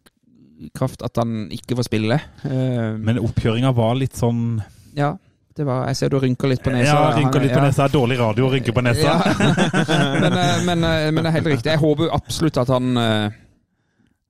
[0.77, 2.19] kraft at han ikke får spille.
[2.45, 4.63] Eh, Men oppkjøringa var litt sånn
[4.97, 5.11] ja,
[5.57, 6.93] det var Jeg ser du rynker litt på nesa.
[6.93, 7.85] Ja, rynker litt på nesa.
[7.85, 7.93] Ja.
[7.93, 9.17] Dårlig radio å rynke på nesa.
[9.17, 9.19] Ja.
[10.23, 11.73] men, eh, men, eh, men det er helt riktig.
[11.73, 12.97] Jeg håper absolutt at han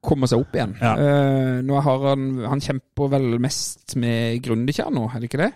[0.06, 0.76] kommer seg opp igjen.
[0.80, 0.94] Ja.
[0.96, 5.50] Uh, nå har han Han kjemper vel mest med Grundekjær nå, er det ikke det?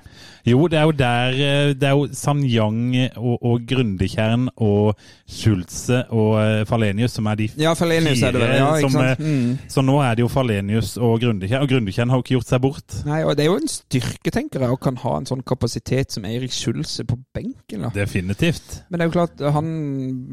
[0.48, 2.80] Jo, det er jo der eh, Det er jo Sanyang
[3.18, 4.94] og, og Grundekjern og
[5.28, 8.54] Schulze og eh, Falenius som er de Ja, Falenius er det vel.
[8.56, 9.20] Ja, ikke som, sant?
[9.20, 9.70] Mm.
[9.70, 12.64] Så nå er det jo Falenius og Grundekjern, og Grundekjern har jo ikke gjort seg
[12.64, 12.98] bort.
[13.08, 16.16] Nei, og Det er jo en styrke, tenker jeg, å kan ha en sånn kapasitet
[16.16, 17.86] som Eirik Schulze på benken.
[17.86, 17.92] da.
[17.94, 18.82] Definitivt.
[18.88, 19.70] Men det er jo klart, han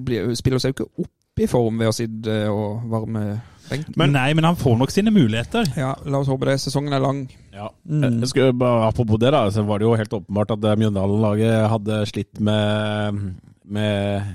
[0.08, 3.27] blir, spiller seg jo ikke opp i form ved å sitte og varme.
[3.99, 5.67] Men, Nei, men han får nok sine muligheter.
[5.80, 6.56] Ja, la oss håpe det.
[6.63, 7.25] Sesongen er lang.
[7.53, 7.67] Ja.
[7.89, 8.21] Mm.
[8.23, 11.67] Jeg skulle bare, apropos det, da, så var det jo helt åpenbart at eh, Mjøndalen-laget
[11.73, 13.21] hadde slitt med,
[13.65, 14.32] med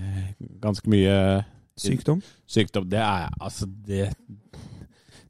[0.63, 1.17] ganske mye
[1.81, 2.21] Sykdom.
[2.47, 2.89] sykdom.
[2.93, 4.11] Det er altså Det,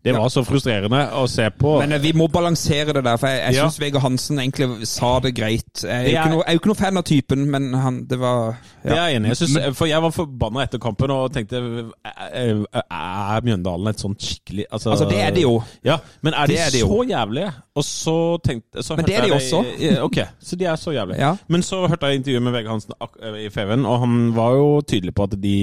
[0.05, 1.77] det var så frustrerende å se på.
[1.79, 3.67] Men eh, vi må balansere det der, for jeg, jeg Ja.
[3.69, 5.85] syns Vegard Hansen egentlig sa det greit.
[5.85, 8.91] Jeg er, jo ikke noe, ikke noe fan av typen, men han, det var Det
[8.91, 9.05] er ja.
[9.13, 9.73] jeg enig i.
[9.79, 11.61] For jeg var forbanna etter kampen og tenkte
[12.03, 15.55] Er Mjøndalen et sånt skikkelig Altså, Altså, det er det jo.
[15.87, 17.53] Ja, men er de, Det er de så jævlige?
[17.75, 19.63] Og så tenkte så Men det er de også.
[19.81, 21.21] Jeg, Ok, så de er så jævlige.
[21.23, 21.35] Ja.
[21.49, 25.15] Men så hørte jeg intervjuet med Vegard Hansen i FV-en, og han var jo tydelig
[25.15, 25.57] på at de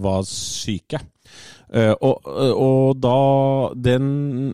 [0.00, 1.00] var syke.
[1.70, 3.18] Eh, og, og da
[3.78, 4.06] den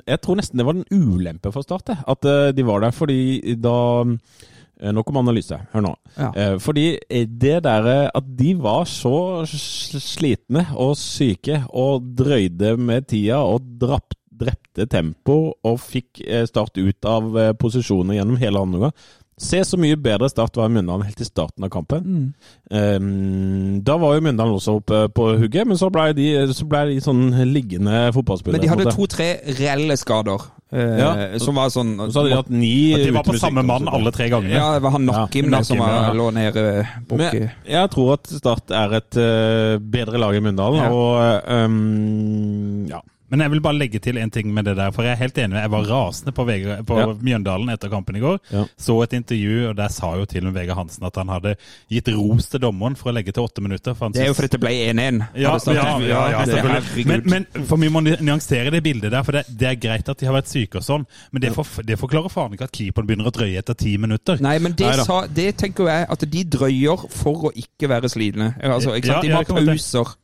[0.04, 2.92] Jeg tror nesten det var en ulempe for Start, at eh, de var der.
[2.96, 5.58] Fordi da eh, Nå kommer analyse.
[5.72, 5.94] Hør nå.
[6.18, 6.30] Ja.
[6.36, 13.40] Eh, fordi det derre at de var så slitne og syke og drøyde med tida
[13.40, 18.82] og drapp, drepte tempo og fikk eh, Start ut av eh, posisjoner gjennom hele andre
[18.82, 18.98] omgang.
[19.38, 22.04] Se så mye bedre Start var i Mjøndalen helt i starten av kampen.
[22.08, 22.28] Mm.
[22.72, 26.86] Eh, da var jo Mjøndalen også oppe på hugget, men så ble de, så ble
[26.88, 28.56] de sånn liggende fotballspillere.
[28.56, 29.26] Men de hadde to-tre
[29.58, 31.10] reelle skader, eh, Ja.
[31.38, 34.30] som var sånn så hadde de hatt ni de var på samme mann alle tre
[34.32, 34.56] gangene.
[34.56, 36.12] Ja, det var han Nakim Ja, som var, ja.
[36.16, 37.36] lå nede bak
[37.68, 40.88] jeg tror at Start er et eh, bedre lag i Mjøndalen, Ja.
[40.88, 43.02] og um, ja.
[43.30, 45.38] Men jeg vil bare legge til en ting med det der, for jeg er helt
[45.42, 45.58] enig.
[45.58, 47.06] Jeg var rasende på, Vega, på Ja.
[47.26, 48.38] Mjøndalen etter kampen i går.
[48.52, 48.64] Ja.
[48.78, 51.56] Så et intervju, og der sa jo til og med Vegard Hansen at han hadde
[51.90, 53.94] gitt ros til dommeren for å legge til åtte minutter.
[53.98, 55.22] For han Det er jo fordi det ble 1-1.
[55.34, 57.06] ja, ja, ja, ja, selvfølgelig.
[57.06, 57.22] Men,
[57.54, 60.26] men for vi må nyansere det bildet der, for det, det er greit at de
[60.26, 63.26] har vært syke og sånn, men det, for, det forklarer faen ikke at keeperen begynner
[63.30, 64.38] å drøye etter ti minutter.
[64.40, 68.52] Nei, men det, sa, det tenker jeg at de drøyer for å ikke være slitne.
[68.62, 69.16] Altså, ikke sant?
[69.16, 69.74] Ja, De har må ha kan det.
[69.76, 70.14] pauser.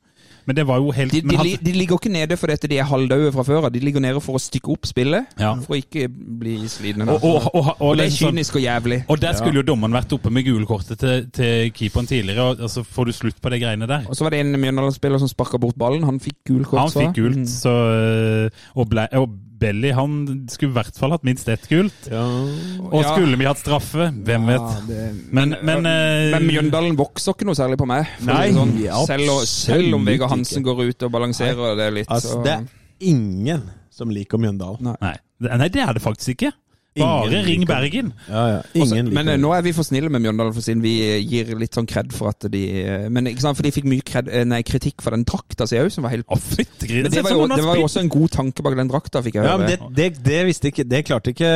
[0.46, 2.68] Men det var jo helt De, de, men han- de ligger ikke nede fordi dette
[2.68, 3.72] de er halvdaue fra før av.
[3.72, 5.55] De ligger nede for å stykke opp spillet, Ja.
[5.55, 7.07] for å ikke bli slitne.
[7.09, 9.05] og, og, og, og, Og det er liksom kynisk og jævlig.
[9.09, 12.83] Og der skulle jo dommeren vært oppe med gulkortet til, til keeperen tidligere, og altså
[12.85, 14.05] får du slutt på de greiene der.
[14.09, 16.02] Og så var det en Mjøndalen-spiller som sparka bort ballen.
[16.05, 16.81] Han fikk gult kort.
[16.81, 17.46] Han fikk gult, Mm.
[17.46, 19.28] så øh, og, ble, og
[19.62, 20.14] Belly han
[20.51, 22.09] skulle i hvert fall hatt minst ett gult.
[22.12, 23.12] Og Ja.
[23.14, 24.09] skulle vi hatt straffe?
[24.27, 24.87] Hvem vet?
[24.88, 28.07] Det- Men, men, øh, Men Mjøndalen vokser ikke noe særlig på meg.
[28.27, 28.75] Nei, sånn.
[29.07, 30.37] selv, og, selv om Vegard ikke.
[30.37, 32.09] Hansen går ut og balanserer det litt.
[32.09, 32.42] Altså, så.
[32.44, 32.66] det er
[33.01, 34.81] ingen som liker Mjøndalen.
[34.83, 34.96] Nei.
[35.01, 35.57] Nei.
[35.59, 36.53] Nei, det er det faktisk ikke.
[36.92, 38.12] Bare Ingen ring Bergen.
[38.28, 38.57] Ja, ja.
[38.83, 41.55] Også, men eh, nå er vi for snille med Mjøndalen, for siden vi eh, gir
[41.57, 44.28] litt sånn kred for at de eh, Men ikke sant, for de fikk mye kred,
[44.48, 46.90] nei, kritikk for den drakta si òg, som var helt oh, fytti.
[47.00, 49.38] Men det var, jo, det var jo også en god tanke bak den drakta, fikk
[49.40, 51.48] jeg Ja, men det, det, det visste ikke Det klarte ikke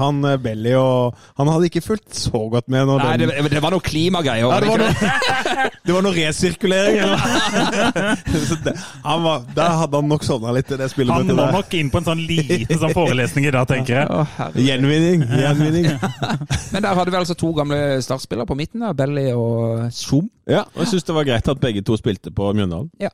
[0.00, 3.62] han Belly og Han hadde ikke fulgt så godt med når Nei, den det, det
[3.62, 4.48] var noe klimagreier.
[4.48, 5.12] ja, det, var noe,
[5.90, 7.02] det var noe resirkulering.
[7.04, 7.20] Eller?
[9.04, 9.36] noe.
[9.60, 12.24] der hadde han nok sovna litt i det Han må nok inn på en sånn
[12.24, 14.08] liten sånn forelesning i dag, tenker jeg.
[14.08, 14.69] Å, herregud.
[14.70, 15.22] Gjenvinning.
[15.42, 15.86] gjenvinning.
[16.72, 20.28] Men der hadde vi altså to gamle startspillere på midten, da, Belly og Zoom.
[20.50, 22.90] Ja, og jeg syns det var greit at begge to spilte på Mjøndalen.
[23.02, 23.10] Ja,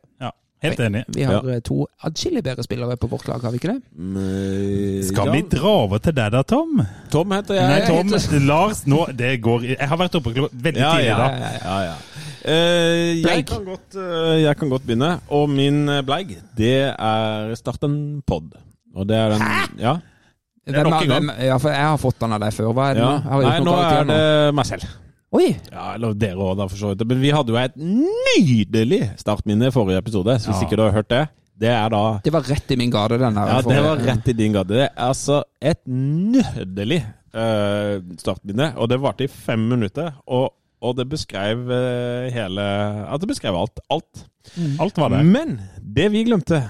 [0.65, 1.05] helt enig.
[1.15, 1.59] Vi har ja.
[1.65, 3.81] to adskillig bedre spillere på vårt lag, har vi ikke det?
[3.93, 6.81] Men, Skal ja, vi dra over til deg da, Tom?
[7.13, 7.69] Tom heter jeg.
[7.71, 8.13] Nei, jeg Tom.
[8.15, 11.29] heter- Lars, nå Det går Jeg har vært oppe veldig Ja, tidlig ja, da.
[11.37, 11.97] ja, ja, ja.
[12.47, 15.17] Eh, jeg, kan godt, eh, jeg kan godt begynne.
[15.35, 18.53] Og min eh, bleig, det er Start en pod.
[18.95, 19.43] Og det er den
[19.83, 19.97] Ja.
[20.67, 21.07] Hvem gang.
[21.09, 22.73] hvem- Ja, for jeg har fått den av deg før.
[22.75, 23.11] Hva er det ja.
[23.11, 23.23] nå?
[23.31, 24.87] Har Nei, nå er det meg selv.
[25.37, 25.49] Oi!
[25.73, 27.07] Ja, eller dere òg, da, for så vidt.
[27.07, 30.67] Men vi hadde jo et nydelig startminne i forrige episode, så hvis Ja.
[30.69, 33.35] ikke du har hørt det, det er da Det var rett i min gate, den
[33.37, 33.47] her.
[33.49, 34.69] Ja, det var rett i din gate.
[34.69, 37.03] Det er altså et nydelig
[37.35, 40.13] uh, startminne, og det varte i fem minutter.
[40.27, 40.53] Og,
[40.83, 42.61] og det beskrev uh, hele
[43.07, 43.81] Ja, det beskrev alt.
[43.91, 44.27] Alt.
[44.81, 45.25] Alt var det.
[45.25, 46.63] Men det vi glemte,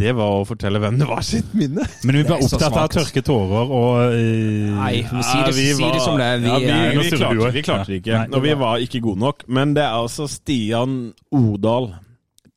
[0.00, 1.84] det var å fortelle hvem det var sitt minne.
[2.08, 5.46] Men vi ble var opptatt av å tørke tårer og eh, Nei, men si Ja,
[5.46, 6.38] det, vi si det som det er.
[6.42, 8.62] Vi, ja, vi, er- nå vi, klarte, vi klarte det ikke, nei, og vi var-
[8.66, 9.44] var ikke gode nok.
[9.48, 10.98] Men det er altså Stian
[11.30, 11.92] Odal,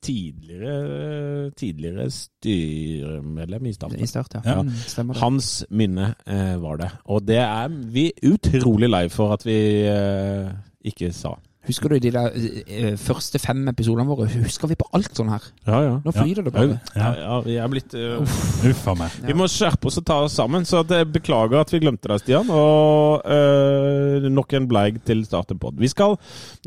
[0.03, 4.08] tidligere, tidligere styremedlem i i Staten.
[4.08, 4.41] start, ja.
[4.45, 4.62] Ja.
[4.62, 5.21] Mm, Stemmer det.
[5.23, 6.89] Hans minne eh, var det.
[7.08, 9.56] Og det er vi utrolig lei for at vi
[9.88, 10.49] eh,
[10.91, 11.36] ikke sa.
[11.63, 14.26] Husker du de der eh, første fem episodene våre?
[14.43, 15.45] Husker vi på alt sånn her?
[15.65, 15.93] Ja, ja.
[16.04, 16.80] Nå flyter det bare.
[16.95, 18.19] Ja, ja, vi er blitt eh,
[18.67, 19.15] Uff a meg.
[19.23, 20.65] Vi må skjerpe oss og ta oss sammen.
[20.67, 22.52] Så det jeg beklager at vi glemte deg, Stian.
[22.52, 25.71] Og eh, nok en bleig til starten på.
[25.80, 26.17] Vi skal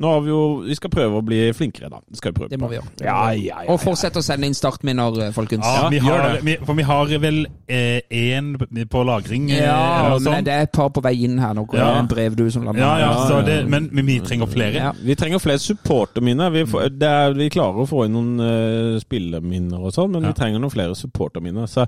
[0.01, 2.01] nå har vi jo Vi skal prøve å bli flinkere, da.
[2.09, 2.73] Det skal vi prøve Det må på.
[2.73, 2.91] vi gjøre.
[3.05, 5.65] Ja, ja, ja, Og fortsett å sende inn startminner, eh, folkens.
[5.69, 8.55] Ja, vi har, vi, for vi har vel én
[8.89, 9.51] på lagring.
[9.53, 10.45] eh, Ja, eller men sånn.
[10.49, 11.53] det er et par på vei inn her.
[11.55, 11.93] Nå Ja.
[12.01, 12.81] en brevdue som lander.
[12.81, 14.86] Ja, ja, Ja, så det, men, men vi trenger flere.
[14.87, 14.93] Ja.
[15.07, 16.51] Vi trenger flere supporterminner.
[16.55, 20.33] Vi, får- er- vi klarer å få inn noen uh, spilleminner og sånn, men Ja.
[20.33, 21.67] vi trenger noen flere supporterminner.
[21.71, 21.87] Så,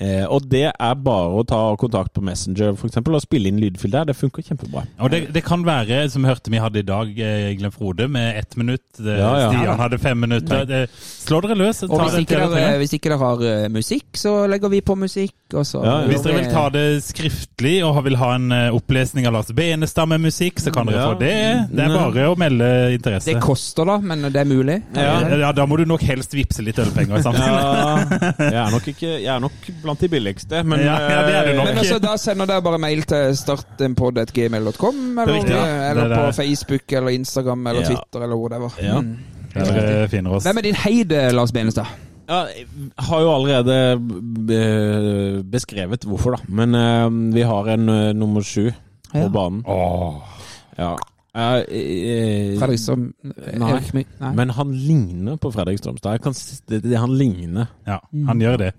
[0.00, 3.60] eh, og det er bare å ta kontakt på Messenger for eksempel, og spille inn
[3.60, 4.04] lydfil der.
[4.08, 4.86] Det funker kjempebra.
[5.00, 8.08] Og det, det kan være, som vi hørte vi hadde i dag, eh, Glenn Frode,
[8.08, 8.82] med ett minutt.
[8.98, 9.50] Det, Ja, ja.
[9.52, 10.64] Stian hadde fem minutter.
[10.68, 11.82] Det, slå dere løs.
[11.88, 15.34] Og hvis ikke, dere, hvis ikke dere har uh, musikk, så legger vi på musikk.
[15.54, 15.80] Og så.
[16.08, 20.20] Hvis dere vil ta det skriftlig og vil ha en opplesning av Lars Benestad med
[20.26, 21.06] musikk, så kan dere Ja.
[21.12, 21.68] få det.
[21.72, 23.32] Det er bare å melde interesse.
[23.34, 24.76] Det koster, da, men det er mulig.
[24.96, 27.58] ja, ja, Da må du nok helst vippse litt ølpenger samtidig.
[27.58, 27.96] Ja,
[28.38, 31.50] jeg er nok ikke Jeg er nok blant de billigste, men Ja, ja, det er
[31.50, 31.66] du nok.
[31.66, 35.90] eh, Men altså, Da sender dere bare mail til startenpod.gmail.com, eller, riktig, ja.
[35.90, 36.36] eller Det er på.
[36.42, 37.86] Facebook eller Instagram eller Ja.
[37.92, 38.70] Twitter eller whatever.
[38.82, 39.00] Ja.
[39.00, 39.16] Mm.
[39.54, 40.44] Der oss.
[40.44, 41.86] Hvem er din heide, Lars Benestad?
[42.28, 42.66] Ja, jeg
[43.08, 43.98] har jo allerede
[45.50, 46.42] beskrevet hvorfor, da.
[46.48, 48.70] Men uh, vi har en uh, nummer sju
[49.12, 49.28] på Ja.
[49.32, 49.62] banen.
[50.78, 50.92] Ja.
[51.38, 53.08] Eh, uh, Fredrik Strøm?
[53.22, 53.70] Nei.
[53.76, 54.34] Erik Nei.
[54.34, 56.18] Men han ligner på Fredrik Strømstad.
[56.18, 56.36] Jeg kan,
[56.68, 57.70] det, det, han ligner.
[57.86, 58.72] Ja, han gjør det.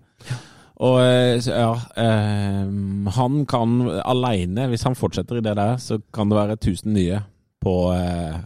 [0.80, 2.70] Og eh, så, ja eh,
[3.18, 7.20] Han kan aleine, hvis han fortsetter i det der, så kan det være 1000 nye
[7.60, 8.40] på, eh,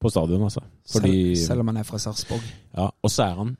[0.00, 0.62] på stadion, altså.
[0.92, 2.44] Fordi selv, selv om han er fra Sarpsborg.
[2.76, 3.56] Ja, og så er han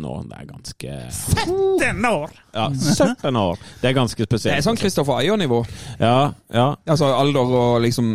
[0.00, 0.22] 17 år.
[0.30, 2.30] Det er ganske 17 år!
[2.54, 3.58] Ja, 17 år.
[3.80, 4.50] Det er ganske spesielt.
[4.50, 5.60] Det er sånn Kristoffer Ayer-nivå.
[6.00, 8.08] Ja, ja, Altså alder og liksom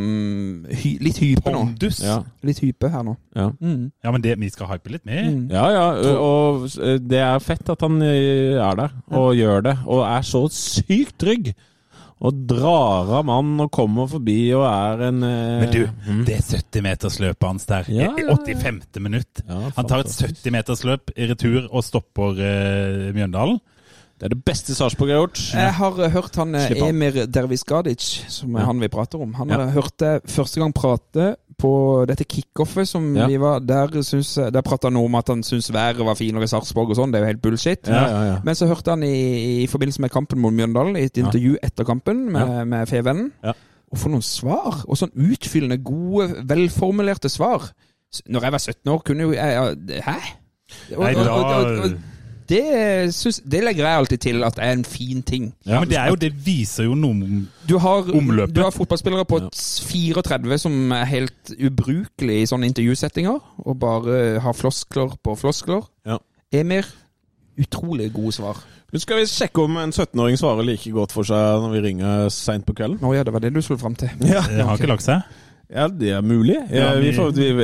[0.69, 1.61] hy, Litt hype nå.
[1.65, 2.01] Pondus.
[2.03, 2.17] ja.
[2.45, 3.15] Litt hype her nå.
[3.35, 3.49] ja.
[3.61, 3.91] Mm.
[4.03, 5.29] Ja, men det, vi skal hype litt med.
[5.31, 5.45] Mm.
[5.53, 5.85] Ja, ja,
[6.19, 6.67] og og
[7.09, 11.53] det er fett at han er der og gjør det, og er så sykt trygg.
[12.23, 16.21] Og drar av mann og kommer forbi og er en eh, Men du, mm.
[16.29, 18.35] det 70-metersløpet hans der, Ja, i ja, ja.
[18.39, 19.01] 85.
[19.03, 23.59] minutt Ja, Han tar et 70-metersløp i retur og stopper eh, Mjøndalen.
[24.15, 25.39] Det er det beste Sarpsborg har gjort.
[25.51, 26.69] Jeg har eh, hørt han eh.
[26.87, 28.69] Emir Derviskadic, som er Ja.
[28.71, 29.33] han vi prater om.
[29.35, 29.57] Han Ja.
[29.65, 31.71] har hørt det første gang prate på
[32.09, 33.27] dette kickoffet som Ja.
[33.27, 36.47] vi var Der, syns der prata han om at han syntes været var finere i
[36.47, 37.11] Sarpsborg og sånn.
[37.11, 37.87] Det er jo helt bullshit.
[37.87, 38.39] Ja, ja.
[38.43, 41.83] Men så hørte han i, i forbindelse med kampen mot Mjøndalen, i et intervju etter
[41.87, 43.31] kampen med, med Fevennen.
[43.43, 43.53] Ja.
[43.91, 44.83] Og for noen svar!
[44.87, 47.69] Og sånn utfyllende, gode, velformulerte svar.
[48.27, 50.17] Når jeg var 17 år, kunne jo jeg Hæ?
[50.95, 51.97] Og, Nei, og, da og,
[52.49, 55.47] det, synes, det legger jeg alltid til at er en fin ting.
[55.65, 58.53] Ja, men det er jo Det viser jo noe om Du har, Omløpet.
[58.55, 59.49] du har fotballspillere på Ja.
[59.51, 65.81] 34 som er helt ubrukelige i sånne intervjusettinger, og bare har floskler på floskler.
[66.05, 66.17] Ja.
[66.53, 66.85] Emir,
[67.57, 68.57] Utrolig gode svar.
[68.91, 72.25] Men skal vi sjekke om en 17-åring svarer like godt for seg når vi ringer
[72.29, 72.99] seint på kvelden?
[72.99, 74.09] Å ja, det var det du skulle fram til.
[74.27, 75.21] Ja, Det har ikke lagt seg.
[75.71, 76.57] ja det er mulig.
[76.69, 77.13] Ja, vi,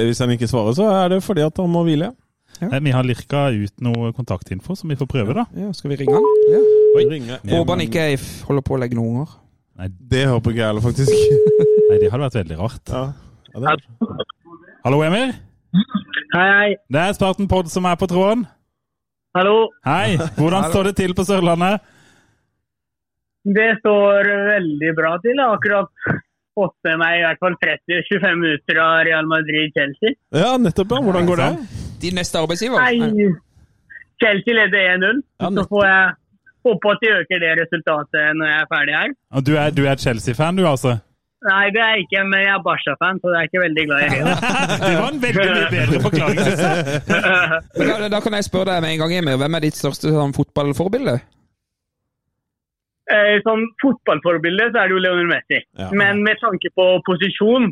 [0.07, 2.13] hvis han ikke svarer, så er det fordi at han må hvile.
[2.69, 5.45] Nei, Vi har lirka ut noe kontaktinfo som vi får prøve, da.
[5.57, 6.27] Ja, skal vi ringe han?
[6.51, 6.61] Ja.
[7.09, 7.37] Ringe.
[7.49, 9.37] Håper han ikke er holder på å legge noen unger.
[10.11, 11.11] Det håper ikke jeg heller, faktisk.
[11.89, 12.91] Nei, det hadde vært veldig rart.
[12.93, 13.03] Ja.
[13.51, 14.25] Ja, det.
[14.85, 15.33] Hallo, Emil.
[16.35, 16.69] Hei, hei.
[16.91, 18.45] Det er Spartan Pod som er på tråden.
[19.35, 19.69] Hallo.
[19.87, 20.17] Hei.
[20.37, 21.81] Hvordan står det til på Sørlandet?
[23.47, 25.33] Det står veldig bra til.
[25.33, 26.19] Jeg har akkurat
[26.59, 30.13] fått med meg i hvert fall 30-25 minutter av Real Madrid-Chelsea.
[30.35, 30.91] ja, nettopp.
[30.93, 31.01] ja.
[31.07, 31.80] Hvordan går det?
[32.01, 32.81] Din neste arbeidsgiver?
[32.81, 33.29] Nei,
[34.21, 35.21] Chelsea leder 1-0.
[35.41, 36.09] Ja, Så får jeg
[36.67, 39.15] håpe at de øker det resultatet når jeg er ferdig her.
[39.37, 40.97] Og Du er, du er Chelsea-fan, du, altså?
[41.41, 44.01] Nei, det er jeg ikke, men jeg er Barca-fan, så det er ikke veldig glad
[44.05, 44.09] i.
[44.13, 46.41] Det var en veldig mye bedre forklaring.
[47.81, 49.39] Men da, da kan jeg spørre deg med en gang, Emil.
[49.41, 51.15] Hvem er ditt største sånn, fotballforbilde?
[53.15, 55.59] Eh, Som fotballforbilde så er det jo Leonel Messi.
[55.81, 55.89] Ja.
[55.97, 57.71] Men med tanke på posisjon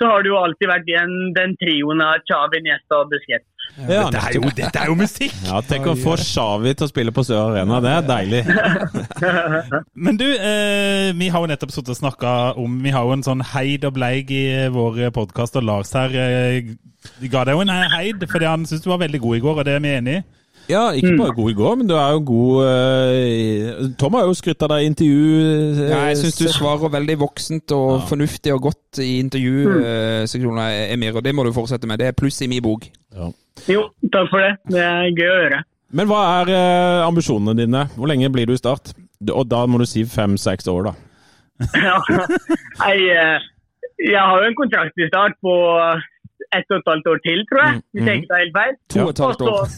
[0.00, 3.50] så har det jo alltid vært den, den trioen av Chavi, Niesta og Busquets.
[3.72, 5.32] Ja, Dette er jo, dette er jo musikk!
[5.46, 7.78] ja, Tenk å få Shawi til å spille på Sør Arena.
[7.80, 8.42] Det er deilig.
[10.04, 13.24] Men du, eh, vi har jo nettopp sittet og snakka om Vi har jo en
[13.24, 16.74] sånn heid og bleig i eh, vår podkast, og Lars her eh,
[17.32, 19.68] ga deg jo en heid fordi han syntes du var veldig god i går, og
[19.70, 20.22] det er vi enig i.
[20.70, 24.36] Ja, ikke bare god i går, men du er jo god eh, Tom har jo
[24.38, 25.24] skrytt av deg i intervju.
[25.42, 30.62] eh, Ja, jeg syns du svarer veldig voksent og fornuftig og godt i intervjuseksjonen,
[30.94, 31.98] Emir, og det må du fortsette med.
[32.04, 32.86] Det er pluss i min bok.
[33.68, 34.52] Jo, takk for det.
[34.72, 35.62] Det er gøy å høre.
[35.92, 37.84] Men hva er eh, ambisjonene dine?
[37.96, 38.94] Hvor lenge blir du i Start?
[39.28, 40.94] Og da må du si fem-seks år, da.
[41.76, 41.98] Ja.
[42.82, 43.38] Eh,
[44.02, 45.52] jeg har jo en kontrakt i start på
[46.56, 47.80] ett og et halvt år til, tror jeg.
[47.92, 48.72] Hvis jeg ikke tar helt feil.
[48.94, 49.74] To og et halvt år.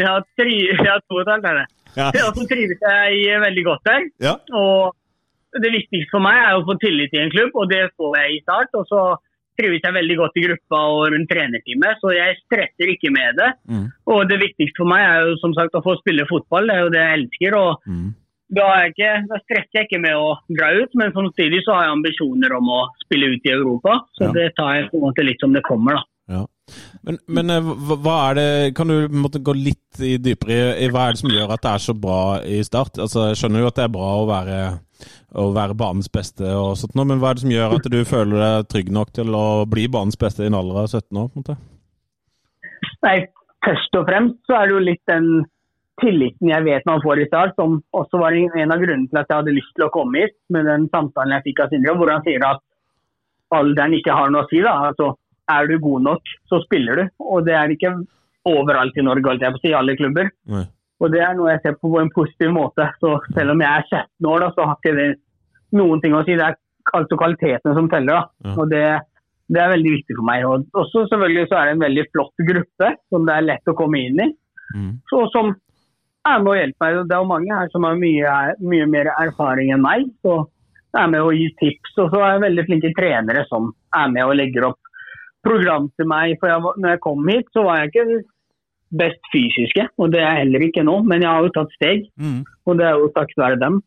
[0.00, 0.54] Ja, tre,
[0.88, 1.66] ja, to og et halvt er det.
[1.96, 2.08] Ja.
[2.18, 4.08] Ja, så trives jeg veldig godt der.
[4.26, 4.34] Ja.
[4.60, 8.18] Og det viktigste for meg er å få tillit i en klubb, og det får
[8.20, 8.74] jeg i start.
[8.80, 9.04] Og så
[9.58, 13.50] trives jeg veldig godt i gruppa og rundt trenerteamet, så jeg stresser ikke med det.
[13.70, 13.86] Mm.
[14.12, 16.84] Og det viktigste for meg er jo som sagt å få spille fotball, det er
[16.86, 17.56] jo det jeg elsker.
[17.56, 18.14] og Mm.
[18.54, 21.84] da, jeg ikke, da stresser jeg ikke med å dra ut, men samtidig så har
[21.86, 24.00] jeg ambisjoner om å spille ut i Europa.
[24.18, 24.32] Så Ja.
[24.32, 26.02] det tar jeg på en måte litt som det kommer, da.
[27.06, 30.88] Men, men eh, hva hva er det Kan du måtte gå litt i dypere i,
[30.90, 32.98] hva er det som gjør at det er så bra i Start?
[32.98, 34.58] Altså, Jeg skjønner jo at det er bra å være,
[35.38, 38.42] å være banens beste, og sånt, men hva er det som gjør at du føler
[38.42, 41.30] deg trygg nok til å bli banens beste i en alder av 17 år?
[41.30, 41.58] på en måte?
[43.06, 43.18] Nei,
[43.64, 45.28] først og fremst så er det jo litt den
[46.02, 49.30] tilliten jeg vet man får i start, som også var en av grunnene til at
[49.30, 52.12] jeg hadde lyst til å komme hit, med den samtalen jeg fikk av Sindre, hvor
[52.12, 52.60] han sier at
[53.56, 54.60] alderen ikke har noe å si.
[54.64, 54.74] da.
[54.90, 55.14] Altså,
[55.52, 57.04] er du god nok, så spiller du.
[57.22, 57.92] Og det er ikke
[58.46, 60.30] overalt i Norge, alt jeg på å si, i alle klubber.
[60.50, 60.64] Nei.
[61.02, 62.86] Og det er noe jeg ser på på en positiv måte.
[63.02, 65.10] Så selv om jeg er 17 år, da, så har ikke det
[65.76, 66.38] noen ting å si.
[66.38, 66.56] Det er
[66.96, 68.22] altså kvalitetene som teller.
[68.22, 68.48] da.
[68.48, 68.56] Ja.
[68.56, 68.82] Og det,
[69.52, 70.46] det er veldig viktig for meg.
[70.48, 73.76] Og også selvfølgelig så er det en veldig flott gruppe som det er lett å
[73.76, 74.30] komme inn i.
[74.74, 74.92] Mm.
[75.12, 75.52] Så, som
[76.26, 77.00] er med å hjelpe meg.
[77.04, 78.36] Det er jo mange her som har mye,
[78.72, 80.08] mye mer erfaring enn meg.
[80.24, 80.40] Så
[80.96, 81.94] er med å gi tips.
[82.02, 84.80] Og så er veldig flinke trenere som er med og legger opp
[85.46, 86.36] program til meg.
[86.40, 88.22] For jeg, når jeg kom hit, så var jeg ikke
[89.02, 90.96] best fysiske, og det er jeg heller ikke nå.
[91.10, 92.42] Men jeg har jo tatt steg, Mm.
[92.66, 93.82] og det er jo takket være dem.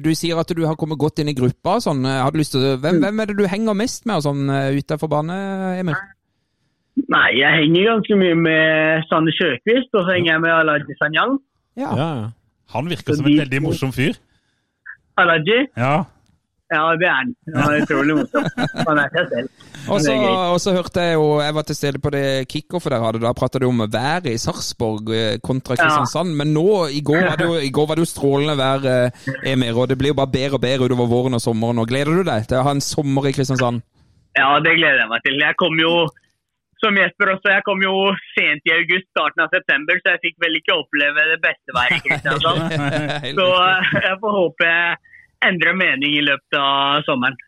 [0.00, 1.76] Du sier at du har kommet godt inn i gruppa.
[1.82, 2.02] Sånn.
[2.04, 5.34] Til, hvem, hvem er det du henger mest med sånn, eh, utenfor bane,
[5.80, 5.94] Emil?
[7.10, 11.38] Nei, jeg henger ganske mye med Sanne Sjøkvist, og så henger jeg med Alaji Sanyang.
[11.76, 11.90] Ja.
[11.98, 12.10] Ja.
[12.72, 14.14] Han virker som en veldig morsom fyr.
[15.18, 16.04] Alaji, Ja.
[16.72, 17.32] Ja det er han.
[17.82, 18.46] Utrolig morsom.
[18.88, 19.48] Han er seg selv.
[19.92, 23.34] Og så, hørte jeg jo, jeg var til stede på det kickoffet dere hadde, da
[23.36, 26.32] prata du om været i Sarpsborg eh, kontra Kristiansand.
[26.38, 29.76] Men nå, i går var det jo, går var det jo strålende vær, eh, Emir,
[29.76, 31.82] og det blir jo bare bedre og bedre utover våren og sommeren.
[31.82, 33.84] Og Gleder du deg til å ha en sommer i Kristiansand?
[34.34, 35.36] Ja, det gleder jeg meg til.
[35.38, 35.92] Jeg kom jo,
[36.82, 37.94] som Jesper også, jeg kom jo
[38.32, 42.00] sent i august, starten av september, så jeg fikk vel ikke oppleve det beste været
[42.00, 42.64] i Kristiansand.
[43.38, 45.02] Så eh, jeg får håpe jeg
[45.48, 47.38] endrer mening i løpet av sommeren.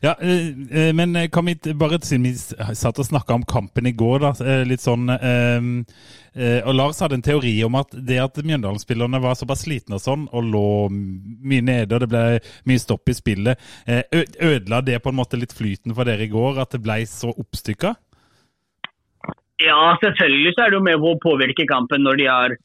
[0.00, 2.32] Ja, eh, eh, men eh, kan vi bare siden vi
[2.74, 5.66] satt og snakka om kampen i går, da, litt sånn eh,
[6.32, 10.04] eh, Og Lars hadde en teori om at det at Mjøndalen-spillerne var såpass slitne og
[10.04, 12.24] sånn, og lå mye nede, og det ble
[12.70, 16.62] mye stopp i spillet, ødela det på en måte litt flyten for dere i går,
[16.62, 17.94] at det ble så oppstykka?
[19.62, 22.56] Ja, selvfølgelig så er det jo med på å påvirke kampen når de har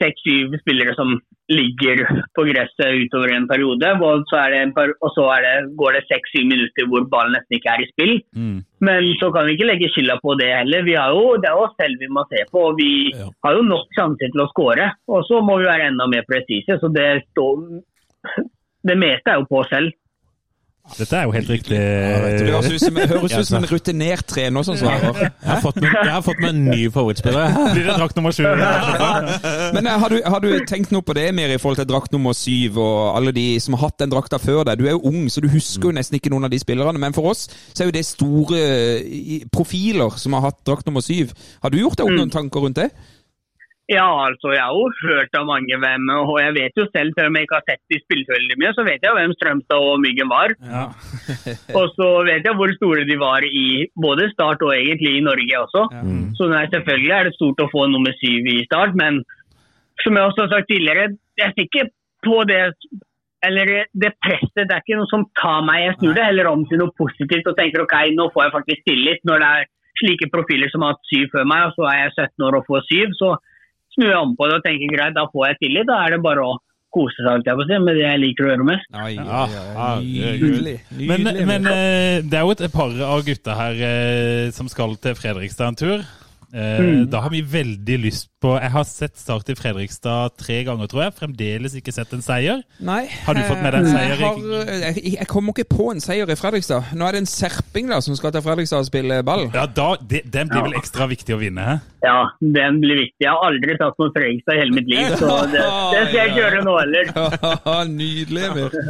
[0.00, 1.18] seks-syv spillere som
[1.52, 2.02] ligger
[2.34, 3.90] på gresset utover en periode.
[4.02, 7.74] Og så, er per og så det, går det seks-syv minutter hvor ballen nesten ikke
[7.74, 8.14] er i spill.
[8.34, 8.56] Mm.
[8.86, 10.86] Men så kan vi ikke legge skylda på det heller.
[10.86, 12.64] Vi har jo, det er oss selv vi må se på.
[12.70, 13.28] og Vi Ja.
[13.44, 14.90] har jo nok sjanser til å skåre.
[15.08, 16.80] Og så må vi være enda mer presise.
[16.80, 17.82] Så det står
[18.86, 19.90] Det meste er jo på oss selv.
[20.94, 21.76] Dette er jo helt riktig.
[21.76, 25.18] Det høres ut som, høres ut som en rutinert trener som svarer.
[25.18, 27.56] Jeg har fått med, jeg har fått med en ny favorittspiller.
[27.74, 28.46] Blir det drakt nummer sju?
[29.76, 32.14] Men eh, har du, har du tenkt noe på det mer i forhold til drakt
[32.14, 34.78] nummer syv og alle de som har hatt den drakta før deg?
[34.78, 37.02] Du er jo ung, så du husker jo nesten ikke noen av de spillerne.
[37.02, 38.62] Men for oss så er jo det store
[39.02, 41.34] eh, profiler som har hatt drakt nummer syv.
[41.64, 42.92] Har du gjort deg noen tanker rundt det?
[43.86, 47.30] Ja, altså jeg har jo hørt av mange hvem, og jeg vet jo selv, selv
[47.30, 49.90] om jeg ikke har sett de spille så veldig mye, så vet jeg hvem Strømstad
[49.90, 50.54] og Myggen var.
[50.58, 50.82] Ja.
[51.78, 55.60] Og så vet jeg hvor store de var i både Start og egentlig i Norge
[55.62, 55.84] også.
[56.38, 59.22] Så nei, selvfølgelig er det stort å få nummer syv i Start, men
[60.02, 61.88] som jeg også har sagt tidligere, jeg fikk ikke
[62.26, 62.62] på det
[63.46, 65.84] eller det presset, det er ikke noe som tar meg.
[65.84, 68.86] Jeg snur det heller om til noe positivt og tenker ok, nå får jeg faktisk
[68.88, 69.20] tillit.
[69.28, 69.68] Når det er
[70.00, 72.66] slike profiler som har hatt syv før meg, og så er jeg 17 år og
[72.66, 73.36] får syv, så
[73.96, 75.88] snur jeg om på det og tenker greit, da får jeg tillit.
[75.90, 76.56] Da er det bare å
[76.96, 78.86] kose seg alt jeg på si, med det jeg liker å gjøre mest.
[78.96, 80.76] Ai, Ja, ja, Nydelig.
[80.96, 81.48] Men, Nydelig.
[81.50, 85.72] men eh, det er jo et par av gutta her eh, som skal til Fredrikstad
[85.72, 86.06] en tur.
[86.54, 90.86] Eh, Da har vi veldig lyst på Jeg har sett Start i Fredrikstad tre ganger,
[90.86, 91.14] tror jeg.
[91.18, 92.62] Fremdeles ikke sett en seier.
[92.80, 93.06] Nei.
[93.26, 96.00] Har du fått med deg en seier, Jeg, har, jeg, jeg kommer ikke på en
[96.04, 96.92] seier i Fredrikstad.
[96.94, 99.48] Nå er det en serping da, som skal til Fredrikstad og spille ball.
[99.56, 101.80] Ja, da, det, Den blir vel ekstra viktig å vinne?
[102.06, 103.24] Ja, den blir viktig.
[103.26, 106.32] Jeg har aldri tatt mot Fredrikstad i hele mitt liv, så det, det skal jeg
[106.32, 107.12] ikke gjøre nå heller.
[107.90, 108.80] Nydelig, Emil.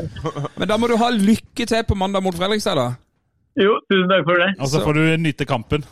[0.60, 2.88] Men da må du ha lykke til på mandag mot Fredrikstad, da.
[3.56, 4.50] Jo, tusen takk for det.
[4.60, 5.86] Og så får du nyte kampen.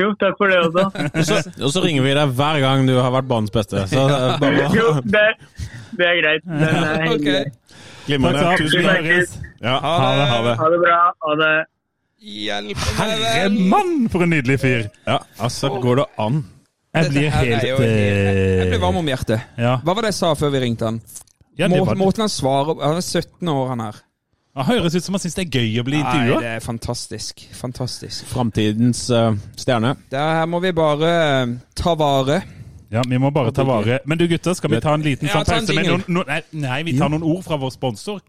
[0.00, 0.84] Jo, takk for det også.
[1.12, 3.82] Og så, og så ringer vi deg hver gang du har vært banens beste.
[3.90, 4.06] Så
[4.40, 5.26] bare Jo, det,
[5.98, 6.46] det er greit.
[6.48, 7.28] Den er Ok.
[8.06, 8.46] glimrende.
[8.46, 9.36] Takk, Tusen takk.
[9.62, 10.24] Ja, ha det.
[10.32, 10.56] Ha det.
[10.62, 11.02] Ha det bra.
[11.26, 11.52] Ha det.
[12.22, 13.22] Herre mann.
[13.26, 14.84] Herremann, for en nydelig fyr!
[15.08, 16.44] Ja, altså, går det an?
[16.94, 19.44] Jeg blir helt jo Jeg blir varm eh, om hjertet.
[19.58, 21.00] Ja, Hva var det jeg sa før vi ringte han?
[21.58, 23.98] ja Må, måten han svarer Han er 17 år, han her.
[24.52, 26.40] Han høres ut som han syns det er gøy å bli intervjua.
[26.44, 27.40] det er fantastisk.
[27.56, 28.26] Fantastisk.
[28.28, 29.94] Framtidens uh, stjerne.
[30.12, 31.12] Der her må vi bare
[31.48, 32.42] uh, ta vare.
[32.92, 34.02] Ja, vi må bare ta vare.
[34.04, 36.42] Men du gutter, skal vi ta en liten Ja, sånn pause med noen, noen nei,
[36.66, 38.20] nei, vi tar noen ord fra vår sponsor.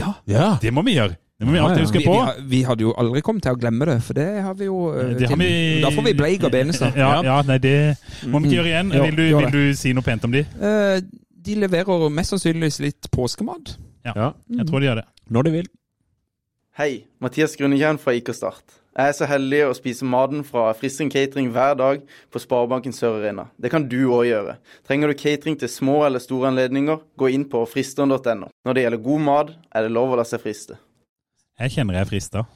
[0.00, 0.14] Ja.
[0.24, 0.54] Ja.
[0.62, 1.18] Det må vi gjøre.
[1.36, 2.14] Det må vi alltid huske på.
[2.16, 4.70] vi, vi, vi hadde jo aldri kommet til å glemme det, for det har vi
[4.70, 4.78] jo
[5.20, 6.96] Det har vi- Da får vi Bleik og Benestad.
[6.96, 7.74] Ja, ja, nei, det
[8.24, 8.94] må vi ikke gjøre igjen.
[8.96, 10.46] Vil du, vil du si noe pent om de?
[10.48, 11.02] Eh,
[11.44, 13.76] de leverer mest sannsynligvis litt påskemat.
[14.08, 14.32] ja.
[14.48, 15.06] Jeg tror de gjør det.
[15.26, 15.68] Når de vil.
[16.78, 18.76] Hei, Mathias Grunnekjern fra IK Start.
[18.96, 23.18] Jeg er så heldig å spise maten fra Frisring catering hver dag på Sparebanken Sør
[23.18, 23.48] Arena.
[23.60, 24.54] Det kan du òg gjøre.
[24.86, 28.52] Trenger du catering til små eller store anledninger, gå inn på fristeren.no.
[28.64, 30.78] Når det gjelder god mat, er det lov å la seg friste.
[31.58, 32.46] Jeg kjenner jeg er frista.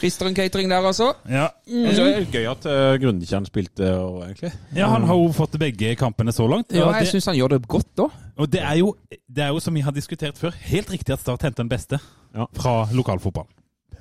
[0.00, 1.10] Fristeren catering der, altså.
[1.28, 1.46] Ja.
[1.68, 4.52] Og så er det gøy at uh, Grundekjern spilte òg, egentlig.
[4.76, 6.72] ja, han har jo fått begge kampene så langt.
[6.72, 8.08] Ja, jeg det, syns han gjør det godt da.
[8.40, 8.94] og det er, jo,
[9.28, 12.00] det er jo som vi har diskutert før, helt riktig at Start henter den beste
[12.34, 12.46] Ja.
[12.56, 13.48] fra lokalfotball.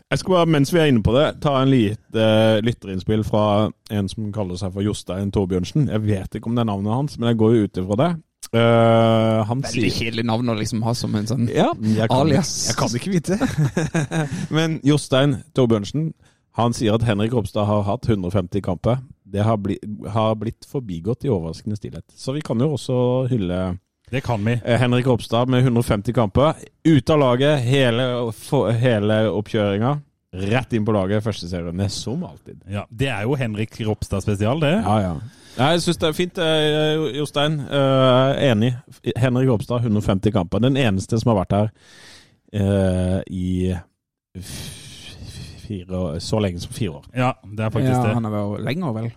[0.09, 3.43] Jeg skal bare, mens vi er inne på det, ta en lite uh, lytterinnspill fra
[3.93, 5.89] en som kaller seg for Jostein Torbjørnsen.
[5.91, 8.09] Jeg vet ikke om det er navnet hans, men jeg går jo ut ifra det.
[8.49, 12.15] Eh, han Veldig sier kjedelig navn å liksom ha som en sånn Ja, jeg kan,
[12.23, 12.53] Alias.
[12.71, 13.37] Jeg kan ikke vite.
[14.55, 16.09] Men Jostein Torbjørnsen
[16.57, 18.97] han sier at Henrik Ropstad har hatt 150 kamper.
[19.29, 19.77] Det har, bli,
[20.11, 22.03] har blitt forbigått i overraskende stillhet.
[22.17, 22.97] Så vi kan jo også
[23.29, 23.59] hylle
[24.09, 24.57] Det kan vi.
[24.57, 26.57] eh, Henrik Ropstad med 150 kamper.
[26.83, 28.07] Ute av laget hele,
[28.81, 29.93] hele oppkjøringa.
[30.29, 31.79] Rett inn på laget første serien.
[31.89, 32.61] Som alltid.
[32.69, 34.75] Ja, Det er jo Henrik Ropstad spesial, det.
[34.85, 35.13] Ja, ja.
[35.57, 37.59] Jeg syns det er fint, eh, Jostein.
[37.59, 38.75] Eh, enig.
[39.17, 40.59] Henrik Ropstad, 150 kamper.
[40.59, 41.71] Den eneste som har vært her
[42.55, 43.73] uh, i
[45.65, 47.09] fire, så lenge som fire år.
[47.15, 48.13] Ja, det er faktisk Ja, det.
[48.13, 49.11] han har vært lenger, vel.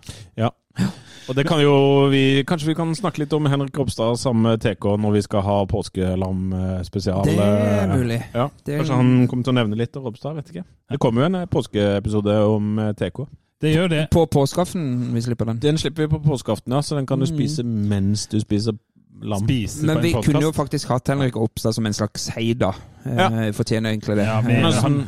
[1.29, 1.73] Og det kan jo
[2.11, 5.41] vi Kanskje vi kan snakke litt om Henrik Ropstad sammen med TK når vi skal
[5.41, 7.23] ha påskelam eh, spesial.
[7.25, 8.19] Det er mulig.
[8.33, 8.47] Ja.
[8.65, 10.63] Det er- Kanskje han kommer til å nevne litt om Ropstad, vet ikke.
[10.91, 13.25] Det kommer jo en påskeepisode om eh, TK.
[13.63, 14.07] Det gjør det.
[14.11, 15.59] På påskeaften vi slipper den.
[15.63, 17.35] Den slipper vi på påskeaften, ja, så den kan du Mm.
[17.37, 18.73] spise mens du spiser
[19.21, 19.45] lam.
[19.45, 22.73] Spise Men vi kunne jo faktisk hatt Henrik Ropstad som en slags heida.
[23.05, 23.29] Ja.
[23.47, 24.25] Eh, Fortjener egentlig det.
[24.25, 25.07] Ja, Eh, Men han-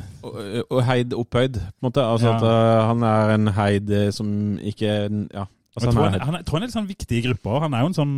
[0.71, 2.01] og- heid opphøyd, på en måte.
[2.01, 2.35] Altså Ja.
[2.37, 5.45] at uh, han er en heid som ikke Ja.
[5.75, 7.21] Altså, Jeg tror han han, er, han, er- tror han er litt sånn viktig i
[7.27, 7.59] gruppa.
[7.65, 8.15] Han er jo en sånn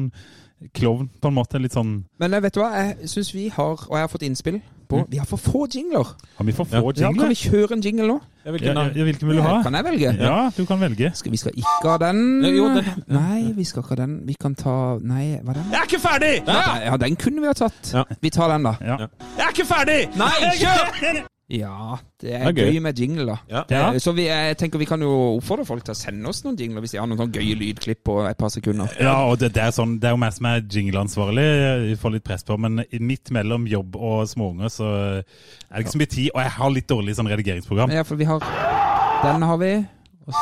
[0.74, 1.60] klovn, på en måte.
[1.62, 4.26] Litt sånn Men eh, vet du hva, jeg syns vi har, og jeg har fått
[4.26, 6.14] innspill på Vi har for få jingler.
[6.38, 8.16] Har vi for få Ja, kan vi kjøre en jingle nå?
[8.48, 9.58] Ja, ja, hvilken vil du ha?
[9.66, 10.14] Kan jeg velge?
[10.24, 11.12] Ja, du kan velge.
[11.14, 12.22] Skal, vi skal ikke ha den.
[12.46, 14.22] Jo, den- Nei, vi skal ikke ha den.
[14.26, 15.72] Vi kan ta Nei, hva er den?
[15.74, 16.34] Jeg er ikke ferdig!
[16.48, 17.92] Ja, ja den kunne vi ha tatt.
[17.94, 18.04] Ja.
[18.22, 18.78] Vi tar den, da.
[18.82, 18.98] Ja.
[19.38, 20.02] Jeg er ikke ferdig!
[20.16, 21.28] Nei, kjør!
[21.50, 22.74] Ja, det er Det er gøy.
[22.76, 22.80] gøy.
[22.82, 23.36] med jingle, da.
[23.50, 23.62] Ja.
[23.72, 23.94] Ja.
[23.94, 26.58] Eh, Så vi, jeg tenker vi kan jo oppfordre folk til å sende oss noen
[26.60, 28.90] jingler hvis de har noen sånne gøye lydklipp på et par sekunder.
[29.00, 31.46] Ja, og det, det, er sånn, det er jo meg som er jingleansvarlig,
[31.88, 35.24] vi får litt press på, men midt mellom jobb og småunger så er
[35.78, 37.92] det ikke så mye tid, og jeg har litt dårlig sånn redigeringsprogram.
[37.96, 38.40] Ja, for vi har
[39.24, 39.72] Den har vi.
[40.28, 40.34] og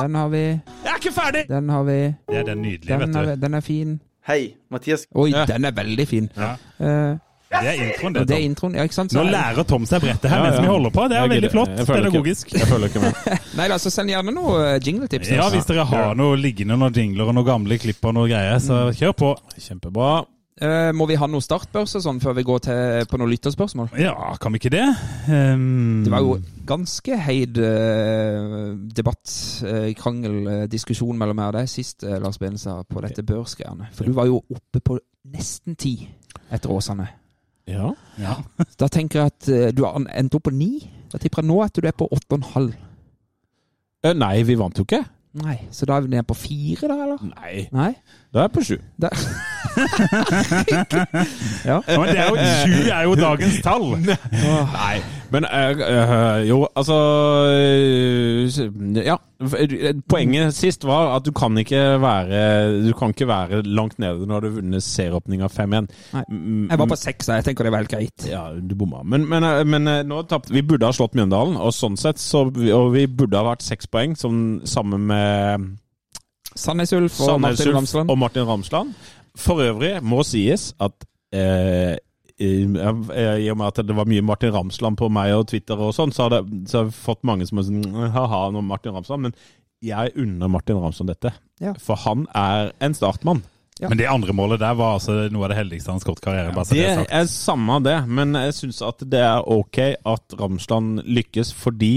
[0.00, 0.38] Den har vi.
[0.48, 1.44] Jeg er ikke ferdig!
[1.48, 1.98] Den har vi.
[2.32, 3.40] Det er den nydelige, Den, har vet vi.
[3.44, 4.00] den er fin.
[4.26, 5.04] Hei, Mathias.
[5.14, 5.44] Oi, Ja.
[5.44, 6.30] den er veldig fin.
[6.36, 6.54] Ja.
[6.80, 7.18] Eh,
[7.60, 8.24] Det er introen, det.
[8.28, 9.14] det er introen, ja, ikke sant?
[9.16, 11.08] Nå lærer Tom seg brettet her Ja, mens vi holder på.
[11.12, 11.72] Det er veldig flott.
[11.76, 12.52] jeg følger ikke- Pedagogisk.
[12.58, 13.32] Jeg følger ikke med.
[13.58, 15.28] Nei altså, så send gjerne noen jingletips.
[15.28, 18.28] til Ja, hvis dere har noe liggende, noen jingler og noen gamle klipp og noe
[18.30, 19.34] greier, så kjør på.
[19.58, 20.24] Kjempebra.
[20.62, 23.88] Uh, må vi ha noe startbørs og sånn før vi går til, på noen lytterspørsmål?
[23.98, 24.84] Ja, kan vi ikke det?
[25.26, 29.26] Um, Det var jo ganske heid uh, debatt,
[29.66, 33.90] uh, krangel, eh, diskusjon mellom meg og deg sist, eh, Lars Benestad, på dette børsgreiene.
[33.98, 35.00] For du var jo oppe på
[35.34, 35.96] nesten ti
[36.54, 37.08] etter Åsane.
[37.70, 37.92] Ja.
[38.20, 38.36] Ja.
[38.80, 40.72] Da tenker jeg at eh, du har endt opp på ni.
[41.12, 42.74] Da tipper jeg nå at du er på åtte og en halv.
[44.04, 45.04] Eh, Nei, vi vant jo ikke.
[45.40, 47.22] Nei, så da er vi nede på fire, da, eller?
[47.32, 47.54] Nei.
[47.74, 47.90] Nei?
[48.34, 48.76] Da er jeg på sju.
[48.98, 49.10] Da.
[50.74, 50.84] ja.
[51.64, 53.84] Ja, men det er jo, sju er jo dagens tall.
[54.74, 54.96] Nei,
[55.34, 56.96] men eh, jo, altså
[59.04, 59.16] Ja.
[60.08, 62.40] Poenget sist var at du kan ikke være
[62.86, 65.88] Du kan ikke være langt nede når du har vunnet serieåpninga 5-1.
[66.14, 66.24] Nei.
[66.30, 68.26] Mm, Jeg var på seks, jeg tenker det var helt greit.
[68.30, 69.02] Ja, du bomma.
[69.06, 70.62] Men, men, men nå tapte vi.
[70.62, 74.18] burde ha slått Mjøndalen, og sånn sett så Og vi burde ha vært seks poeng,
[74.18, 75.70] som, sammen med
[76.56, 78.10] Sandnes Ulf og Sandnes Martin Ramsland.
[78.10, 78.94] og Martin Ramsland.
[79.38, 81.96] For øvrig må sies at eh,
[82.38, 85.92] i, I og med at det var mye Martin Ramsland på meg og Twitter og
[85.94, 88.94] sånn, så har, det, så har jeg fått mange som har sånn Ha-ha, om Martin
[88.96, 89.28] Ramsland.
[89.28, 89.36] Men
[89.84, 91.34] jeg unner Martin Ramsland dette.
[91.62, 91.74] Ja.
[91.82, 93.42] For han er en startmann.
[93.80, 93.88] Ja.
[93.90, 96.54] Men det andre målet der var altså noe av det heldigste han har karriere, i
[96.54, 99.80] bare så Det det er er samme det, men jeg syns at det er ok
[100.06, 101.96] at Ramsland lykkes, fordi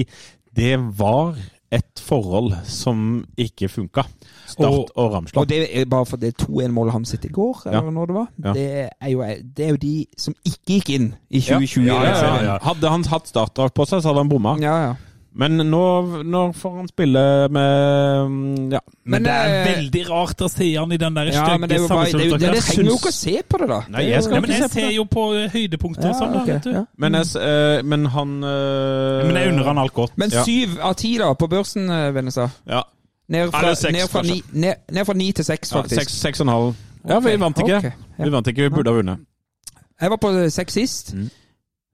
[0.58, 1.38] det var
[1.72, 4.04] et forhold som ikke funka.
[4.48, 5.42] Start og, Ramsland.
[5.42, 7.92] Og det er bare for det 2-1-målet han sitt i går, eller Ja.
[7.92, 8.28] når det var.
[8.46, 8.54] Ja.
[8.54, 9.24] Det, er jo,
[9.58, 11.84] det er jo de som ikke gikk inn i 2020.
[11.90, 12.28] Ja, ja, liksom.
[12.28, 12.58] ja, ja.
[12.64, 14.56] Hadde han hatt startdrakt på seg, så hadde han bomma.
[14.64, 14.96] ja, ja.
[15.38, 15.82] Men nå,
[16.26, 17.22] nå får han spille
[17.54, 18.80] med mm, Ja.
[19.06, 21.80] Men, Men, det er eh, veldig rart å se han i den der Ja, stygge
[21.84, 22.46] sammenslutningen.
[22.58, 23.80] Jeg trenger jo ikke å se på det, da.
[23.94, 24.96] Nei, jeg skal Ja, men ikke jeg se ser det.
[24.98, 26.72] jo på høydepunkter og sånn, da, ok, vet du.
[26.74, 26.84] ja.
[27.06, 30.18] Men, jeg, eh, men han eh, Men jeg unner han alt godt.
[30.18, 30.44] Men Ja.
[30.48, 32.84] syv av ti da, på børsen, eh, Ja.
[33.30, 36.02] Ned fra, seks, ned, fra ni, ned, ned fra ni til seks, ja faktisk.
[36.02, 36.76] seks, seks og en halv.
[37.08, 37.78] Ja, vi vant ikke.
[37.78, 37.92] Okay.
[38.18, 38.24] ja.
[38.24, 39.20] Vi vant ikke, vi burde ha vunnet.
[40.02, 41.14] Jeg var på seks sist.
[41.14, 41.30] Mm.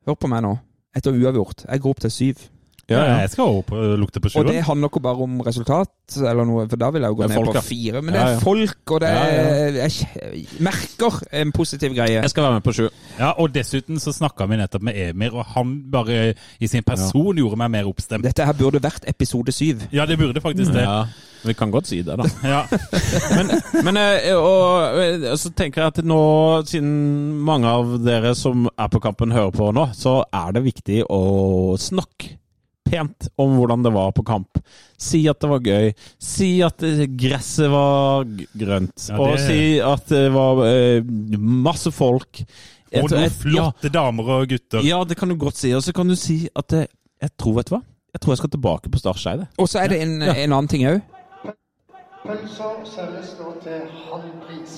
[0.07, 0.57] Hør på meg nå.
[0.95, 1.65] Etter uavgjort.
[1.65, 2.49] Jeg går opp til syv.
[2.91, 3.19] Ja, ja.
[3.23, 6.65] Jeg skal opp og lukte på Og det handler ikke bare om resultat, eller noe,
[6.67, 8.01] for da vil jeg jo gå ned folk, på fire.
[8.03, 12.19] Men Ja, det er folk, og det er Jeg merker en positiv greie.
[12.19, 12.89] Jeg skal være med på sju.
[13.19, 17.39] Ja, og dessuten så snakka vi nettopp med Emir, og han bare i sin person
[17.39, 18.27] gjorde meg mer oppstemt.
[18.27, 19.87] Dette her burde vært episode syv.
[19.95, 20.83] Ja, det burde faktisk det.
[20.83, 21.05] Ja,
[21.47, 22.27] vi kan godt si det, da.
[22.53, 22.61] Ja.
[23.37, 24.03] Men, men
[24.35, 26.21] og, og, eh, så tenker jeg at nå,
[26.67, 26.93] siden
[27.47, 31.77] mange av dere som er på kampen hører på nå, så er det viktig å
[31.79, 32.42] snakke
[32.93, 34.61] pent om hvordan det var på kamp.
[35.01, 35.89] Si at det var gøy.
[36.21, 39.07] Si at eh, gresset var grønt.
[39.09, 41.01] Ja, Og si at det var eh,
[41.41, 42.43] masse folk.
[42.93, 44.83] Og noen flotte flotte damer og gutter.
[44.85, 45.73] Ja, ja, det kan du godt si.
[45.73, 46.85] Og så kan du si at det,
[47.23, 47.81] jeg tror, vet du hva?
[48.13, 49.47] Jeg tror jeg skal tilbake på Startskeide.
[49.57, 50.99] Og så er det en, en annen ting òg.
[52.23, 53.81] Pølser selges nå til
[54.11, 54.75] halv pris.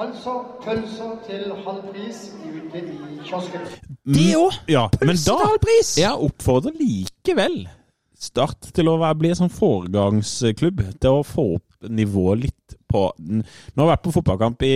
[0.00, 0.32] Altså
[0.64, 3.66] pølser til halv pris ute i kiosken.
[4.08, 4.56] Det òg!
[4.70, 5.92] Ja, til da pris!
[6.00, 7.66] Jeg oppfordrer likevel
[8.20, 10.82] Start til å bli en sånn foregangsklubb.
[11.00, 14.74] Til å få opp nivået litt på Nå har jeg vært på fotballkamp i,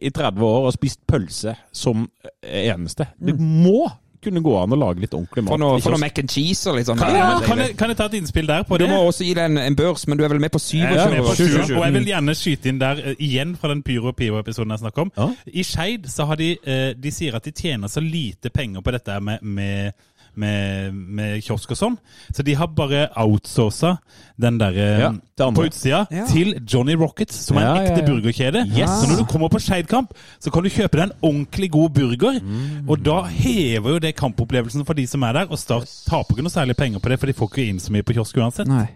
[0.00, 2.06] i 30 år og spist pølse som
[2.40, 3.08] eneste.
[3.20, 3.84] Du må
[4.22, 5.52] kunne gå an å lage litt ordentlig mat.
[5.52, 7.00] For noe, for noe mac and cheese og litt sånn.
[7.00, 8.90] Kan, ja, kan, jeg, kan jeg ta et innspill der på Du det?
[8.92, 10.84] må også gi deg en, en børs, men du er vel med på syv?
[10.86, 14.84] Jeg og jeg vil gjerne skyte inn der eh, igjen fra den Pyro Pivo-episoden jeg
[14.84, 15.12] snakker om.
[15.16, 15.28] Ja.
[15.52, 18.94] I Skeid så har de eh, De sier at de tjener så lite penger på
[18.94, 19.92] dette med, med,
[20.36, 21.96] med, med kiosk og sånn,
[22.34, 23.96] så de har bare outsourca
[24.40, 25.10] den derre Ja,
[25.50, 26.26] på utsida Ja.
[26.28, 28.06] til Johnny Rockets, som er en ekte ja.
[28.10, 28.64] burgerkjede.
[28.76, 28.90] Yes.
[29.00, 32.40] Så når du kommer på Skeid-kamp, så kan du kjøpe deg en ordentlig god burger,
[32.40, 32.88] Mm.
[32.88, 36.42] og da hever jo det kampopplevelsen for de som er der, og Start taper ikke
[36.44, 38.68] noe særlig penger på det, for de får ikke inn så mye på kiosk uansett.
[38.68, 38.86] Nei.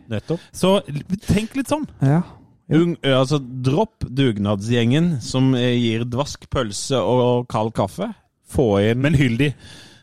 [0.52, 0.80] Så
[1.26, 1.86] tenk litt sånn.
[2.02, 2.22] Ja.
[2.70, 8.12] Ung, altså, dropp dugnadsgjengen som eh, gir dvask pølse og kald kaffe.
[8.50, 9.48] Få inn Men hyll de.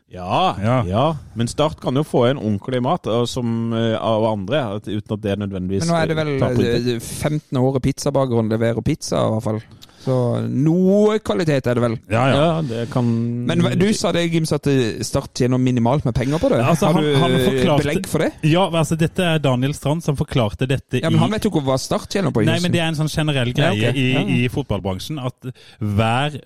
[0.10, 1.06] Ja, ja, Ja.
[1.36, 5.22] Men Start kan jo få en ordentlig mat eh, som, eh, av andre, uten at
[5.22, 6.88] det nødvendigvis Men nå er det vel eh, tar på inntekt.
[6.96, 9.60] eh, 15 året pizzabakeren leverer pizza, i hvert fall.
[10.08, 10.16] Så
[10.48, 11.98] noe kvalitet er det vel.
[12.08, 12.36] Ja, ja.
[12.40, 13.04] Ja, det kan
[13.50, 16.62] Men du sa det, Gims, at eh, Start tjener minimalt med penger på det.
[16.64, 18.32] Altså, Har du han han forklarte- belegg for det?
[18.48, 21.66] Ja, altså Dette er Daniel Strand som forklarte dette Ja, men Han vet jo ikke
[21.68, 22.46] hva Start tjener på.
[22.48, 23.98] Nei, men det er en sånn generell Ja, greie ok.
[24.00, 25.52] i, i fotballbransjen at
[25.84, 26.40] hver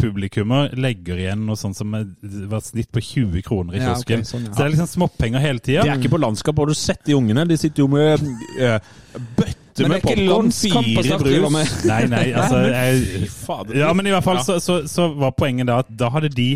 [0.00, 4.48] publikummer legger igjen noe sånt som var snitt på 20 kroner i Ja, okay, sånn,
[4.48, 4.54] ja.
[4.54, 5.84] Så det er liksom småpenger hele tida.
[5.86, 7.46] De er ikke på landskap, har du sett de ungene?
[7.48, 8.22] De sitter jo med
[8.60, 8.78] uh,
[9.36, 11.74] bøtter Men med det popkorn, fire brus.
[11.90, 13.28] Nei, nei, altså jeg,
[13.76, 16.50] Ja, men i hvert fall så, så, så var poenget da at da hadde de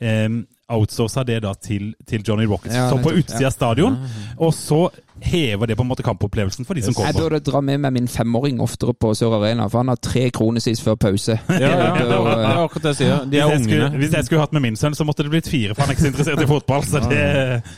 [0.00, 3.98] um, outsourca det da til, til Johnny Rockets, Ja, så på utsida av stadion.
[4.38, 4.86] Og så
[5.22, 7.12] hever det på en måte kampopplevelsen for de som kommer.
[7.12, 10.26] Jeg burde dra med meg min femåring oftere på Sør Arena, for han har tre
[10.34, 11.38] kronesis før pause.
[11.62, 13.24] Ja, ja, det var det eh, var akkurat det jeg sier.
[13.24, 15.32] De Hvis er jeg, skulle, hvis jeg skulle hatt med min sønn, så måtte det
[15.34, 16.86] blitt fire, for han er ikke så interessert i fotball.
[16.88, 17.24] Så det,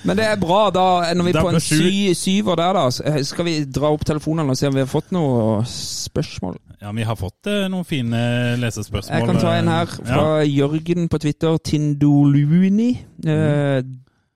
[0.08, 0.60] Men det er bra.
[0.74, 0.84] Da
[1.14, 1.76] Når vi er på en sju.
[1.76, 2.84] sy syver der, da.
[3.12, 6.58] Eh, Skal vi dra opp telefonene og se om vi har fått noen spørsmål?
[6.84, 8.18] ja, vi har fått eh, noen fine
[8.60, 9.16] lesespørsmål.
[9.16, 11.56] Jeg kan ta en her fra Jørgen på Twitter.
[11.64, 12.90] Tindoluni.
[13.24, 13.94] Mm.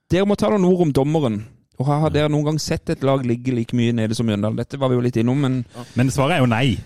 [0.08, 1.42] dere må ta noen ord om dommeren.
[1.78, 4.58] Og Har dere noen gang sett et lag ligge like mye nede som Mjøndalen?
[4.58, 5.60] Dette var vi jo litt innom, men
[5.94, 6.78] Men svaret er jo nei.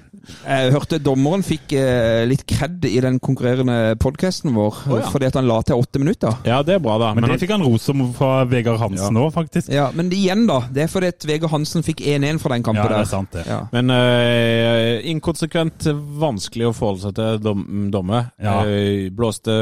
[0.46, 5.08] Jeg hørte dommeren fikk eh, litt kred i den konkurrerende podkasten vår oh, ja.
[5.12, 6.36] fordi at han la til åtte minutter.
[6.48, 7.12] Ja, det er bra, da.
[7.14, 9.70] Men Men det fikk han ros om fra Vegard Hansen nå, faktisk.
[9.72, 10.60] Ja, Men igjen, da.
[10.72, 12.94] Det er fordi at Vegard Hansen fikk 1-1 fra den kampen der.
[12.94, 13.44] Ja, det er sant, det.
[13.48, 13.60] Ja.
[13.72, 15.88] Men eh, inkonsekvent,
[16.22, 17.64] vanskelig å forholde seg til dom,
[17.94, 18.30] dommer.
[18.42, 18.60] Ja.
[18.66, 19.54] Eh, blåste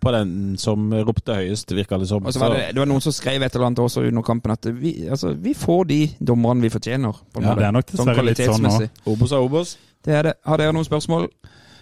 [0.00, 2.24] på den som ropte høyest, virka det som.
[2.26, 4.54] Og så var det, det var noen som skrev et eller annet også under kampen
[4.54, 7.12] at vi, altså, vi får de dommerne vi fortjener.
[7.32, 7.60] på en Ja, måte.
[7.60, 8.76] det er nok dessverre litt sånn nå.
[9.10, 9.69] Obos er Obos.
[10.04, 10.34] Det er det.
[10.46, 11.28] Har dere noen spørsmål?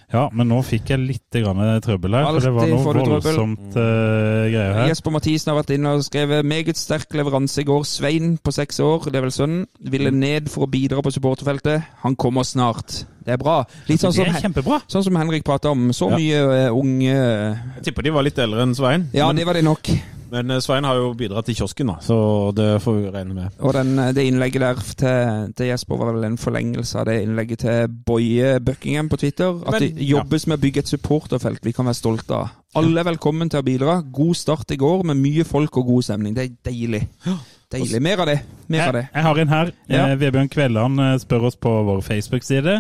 [0.08, 4.46] Ja, men nå fikk jeg litt grann trøbbel her, for det var noe voldsomt uh,
[4.48, 4.86] greier her.
[4.88, 7.84] Jesper Mathisen har vært inne og skrevet meget sterk leveranse i går.
[7.84, 11.84] Svein på seks år, det er vel sønnen, ville ned for å bidra på supporterfeltet.
[12.06, 13.02] Han kommer snart.
[13.20, 13.58] Det er bra.
[13.90, 14.80] Litt sånn Det er kjempebra.
[14.88, 15.90] sånn som Henrik prata om.
[15.92, 16.16] Så Ja.
[16.16, 19.10] mye uh, unge Jeg tipper de var litt eldre enn Svein.
[19.12, 19.92] Ja, men, det var de nok.
[20.30, 22.18] Men eh, Svein har jo bidratt til kiosken, da, så
[22.56, 23.56] det får vi regne med.
[23.60, 27.62] Og den, det innlegget der til, til Jesper var vel en forlengelse av det innlegget
[27.64, 29.58] til Boje Buckingham på Twitter.
[29.66, 32.48] At Men- det jobbes med å bygge et supporterfelt vi kan være stolte av.
[32.76, 33.98] Alle er velkommen til å bidra.
[34.12, 36.34] God start i går med mye folk og god stemning.
[36.36, 37.04] Det er deilig.
[37.72, 38.00] Deilig.
[38.04, 38.38] Mer av det.
[38.68, 39.06] Mer av Jeg, det.
[39.14, 39.72] jeg har en her.
[39.88, 40.06] Ja.
[40.08, 42.78] Eh, Vebjørn Kvelland eh, spør oss på vår Facebook-side.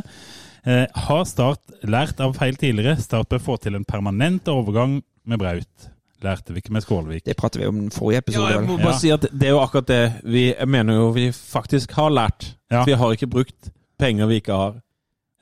[0.68, 2.96] Eh, har Start lært av feil tidligere?
[3.00, 5.88] Start bør få til en permanent overgang med Braut.
[6.24, 7.22] Lærte vi ikke med Skålvik.
[7.24, 8.48] Det prater vi om i forrige episode.
[8.50, 8.98] Ja, jeg må bare Ja.
[8.98, 12.54] si at det er jo akkurat det vi Jeg mener jo vi faktisk har lært.
[12.70, 12.84] Ja.
[12.84, 14.74] Vi har ikke brukt penger vi ikke har.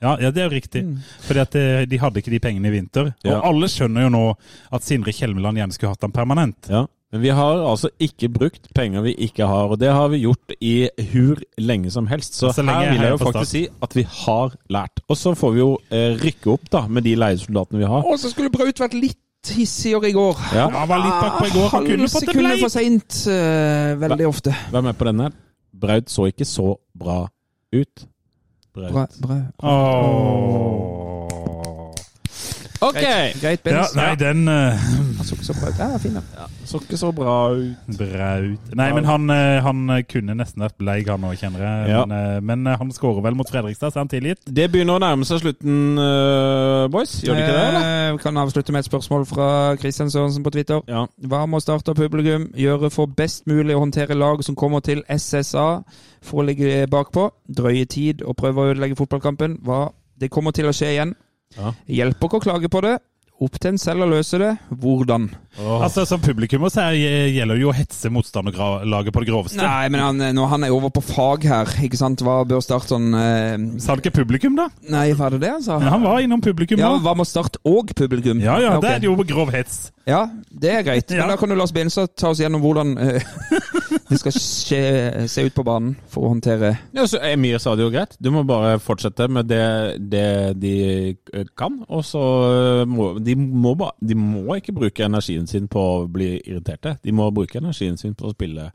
[0.01, 0.83] Ja, ja, det er jo riktig.
[0.85, 0.99] Mm.
[1.25, 3.13] Fordi at eh, de hadde ikke de pengene i vinter.
[3.25, 3.39] Ja.
[3.39, 4.35] Og alle skjønner jo nå
[4.71, 6.69] at Sindre Kjelmeland gjerne skulle hatt han permanent.
[6.69, 6.85] Ja.
[7.11, 10.51] Men vi har altså ikke brukt penger vi ikke har, og det har vi gjort
[10.61, 12.35] i hur lenge som helst.
[12.35, 14.99] Så, Så her vil jeg jo faktisk si at vi har lært.
[15.09, 18.03] Og så får vi jo eh, rykke opp da med de leiesoldatene vi har.
[18.05, 20.39] Og så skulle Braut vært litt hissigere i går.
[20.55, 20.67] Ja.
[20.73, 21.69] Han var litt bakpå i går.
[21.73, 22.55] Han kunne fått det blei.
[22.61, 24.55] for seint uh, veldig ofte.
[24.73, 25.29] Vær med på denne.
[25.29, 25.37] her.
[25.77, 27.27] Braut så ikke så bra
[27.75, 28.07] ut.
[28.73, 28.91] Braut.
[28.93, 29.37] Bra, bra.
[29.63, 31.16] Åh.
[32.81, 32.97] Ok!
[32.99, 34.77] Greit, greit Ja, nei, den eh,
[35.17, 35.79] Han så ikke så bra ut.
[35.81, 36.17] Ja, fin.
[36.67, 38.75] Så ikke så bra ut.
[38.77, 41.89] Nei, men han, eh, han kunne nesten vært bleik, han òg, kjenner jeg.
[41.91, 42.03] Ja.
[42.05, 44.43] Men, eh, men eh, han skårer vel mot Fredrikstad, så er han tilgitt.
[44.45, 47.17] Det begynner å nærme seg slutten, eh, boys.
[47.25, 47.89] Gjør det ikke det, eller?
[47.91, 49.49] Eh, Vi kan avslutte med et spørsmål fra
[49.81, 50.81] Kristian Sørensen på Twitter.
[50.87, 51.05] Ja.
[51.27, 55.83] Hva må starte publikum gjøre for best mulig å håndtere lag som kommer til SSA
[56.21, 57.29] for å ligge bakpå?
[57.49, 59.59] Drøye tid og prøve å ødelegge fotballkampen?
[59.65, 59.87] Hva?
[60.17, 61.15] Det kommer til å skje igjen.
[61.55, 61.71] Ja.
[61.87, 62.97] Hjelper ikke å klage på det.
[63.37, 64.49] Opp til en selv å løse det.
[64.81, 65.27] Hvordan?
[65.61, 69.61] Altså, Som publikummer så er- gjelder jo å hetse motstanderlaget på det groveste.
[69.61, 72.89] Nei, men han, når han er over på fag her, ikke sant, hva bør Start
[72.89, 74.69] sånn eh, Sa du ikke publikum, da?
[74.89, 75.77] Nei, var det det han sa?
[75.79, 78.41] Ja, han var innom publikum Ja, hva med Start og publikum?
[78.41, 78.97] Ja, ja, okay.
[78.97, 79.91] det er jo grov hets.
[80.07, 81.11] Ja, det er greit.
[81.11, 81.25] Ja.
[81.25, 83.31] Men da kan du la oss begynne så ta oss gjennom hvordan uh,
[84.09, 84.81] det skal skje,
[85.27, 88.15] se ut på banen for å håndtere Ja, så Emir sa det jo greit.
[88.23, 90.29] Du må bare fortsette med det, det
[90.61, 90.75] de
[91.11, 91.81] eh, kan.
[91.91, 96.07] Og så eh, må de, må ba, de må ikke bruke energien sin på å
[96.11, 96.95] bli irriterte.
[97.03, 98.71] De må bruke energien sin på å spille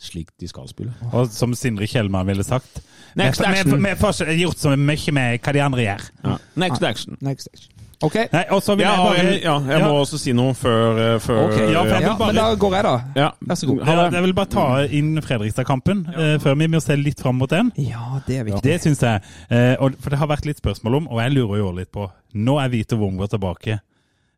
[0.00, 0.94] slik de skal spille.
[1.12, 2.80] Og som Sindre Kjellmann ville sagt
[3.14, 3.84] Next Vi action.
[3.84, 6.10] vi får gjort så mye med hva de andre gjør.
[6.24, 6.36] Ja.
[6.64, 7.20] Next action.
[7.22, 7.73] Next stage.
[8.02, 8.16] Ok.
[8.32, 10.98] Nei, og så vil Ja, jeg bare, ja, jeg, ja, må også si noe før,
[10.98, 11.70] eh, før okay.
[11.72, 12.94] Ja, bare- men da går jeg, da.
[13.16, 13.30] Ja.
[13.46, 13.82] Vær så god.
[13.86, 14.12] Ha det.
[14.14, 17.72] Jeg vil bare ta inn Fredrikstad-kampen eh, før vi må se litt fram mot den.
[17.76, 18.62] Ja, det er viktig.
[18.62, 19.22] Det syns jeg.
[19.50, 22.58] Eh, for det har vært litt spørsmål om, og jeg lurer jo litt på Nå
[22.64, 23.80] er Vito Wongo tilbake.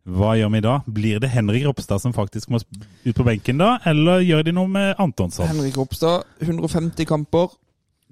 [0.06, 0.80] Hva gjør vi da?
[0.86, 4.68] Blir det Henrik Ropstad som faktisk må ut på benken da, eller gjør de noe
[4.70, 5.48] med Antonsson?
[5.48, 7.48] Henrik Ropstad, 150 kamper.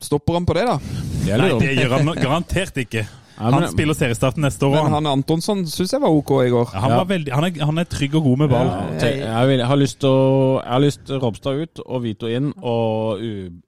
[0.03, 0.79] Stopper han på det, da?
[1.39, 3.05] Nei, det gjør han garantert ikke.
[3.39, 4.77] Ja, Han men- spiller seriestarten neste år.
[4.77, 6.71] Men Han, han Antonsson syns jeg var OK i går.
[6.75, 8.67] han, var veldig, han, er, han er trygg og god med ball.
[8.67, 10.09] Ja, jeg, jeg, vil, jeg har lyst til
[10.63, 13.19] Jeg har lyst til Robstad ut og Vito inn, og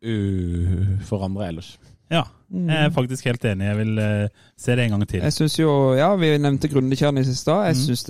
[0.06, 1.76] uforandre ellers.
[2.06, 2.22] Ja,
[2.54, 3.66] jeg er faktisk helt enig.
[3.66, 5.24] Jeg vil uh, se det en gang til.
[5.26, 7.58] Jeg synes jo, ja, Vi nevnte Grundekjern i stad.
[7.58, 7.66] Mm.
[7.66, 8.04] Jeg syns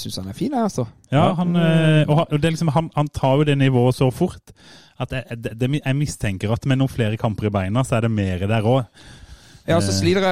[0.00, 0.84] synes han er fin, jeg, altså.
[1.10, 4.10] Ja, han, eh, og og det er liksom, han, han tar jo det nivået så
[4.10, 4.54] fort
[5.00, 8.10] at jeg, det, jeg mistenker at med noen flere kamper i beina, så er det
[8.12, 8.84] mer der òg.
[9.70, 9.98] Ja, så Eh.
[10.00, 10.26] sliter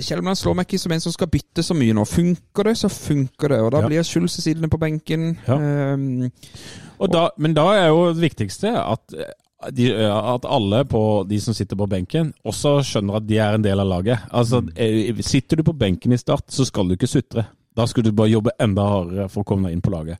[0.00, 2.04] jeg om han slår meg ikke som en som skal bytte så mye nå.
[2.08, 3.60] Funker det, så funker det.
[3.60, 3.86] Og da Ja.
[3.88, 5.36] blir Schulze sittende på benken.
[5.46, 5.54] Ja.
[5.94, 6.30] Um,
[7.00, 9.00] Og da, men da er jo det viktigste at,
[9.72, 13.62] de, at alle på de som sitter på benken, også skjønner at de er en
[13.62, 14.18] del av laget.
[14.32, 17.46] Altså, eh, Sitter du på benken i start, så skal du ikke sutre.
[17.76, 20.18] Da skulle du bare jobbe enda hardere for å komme deg inn på laget.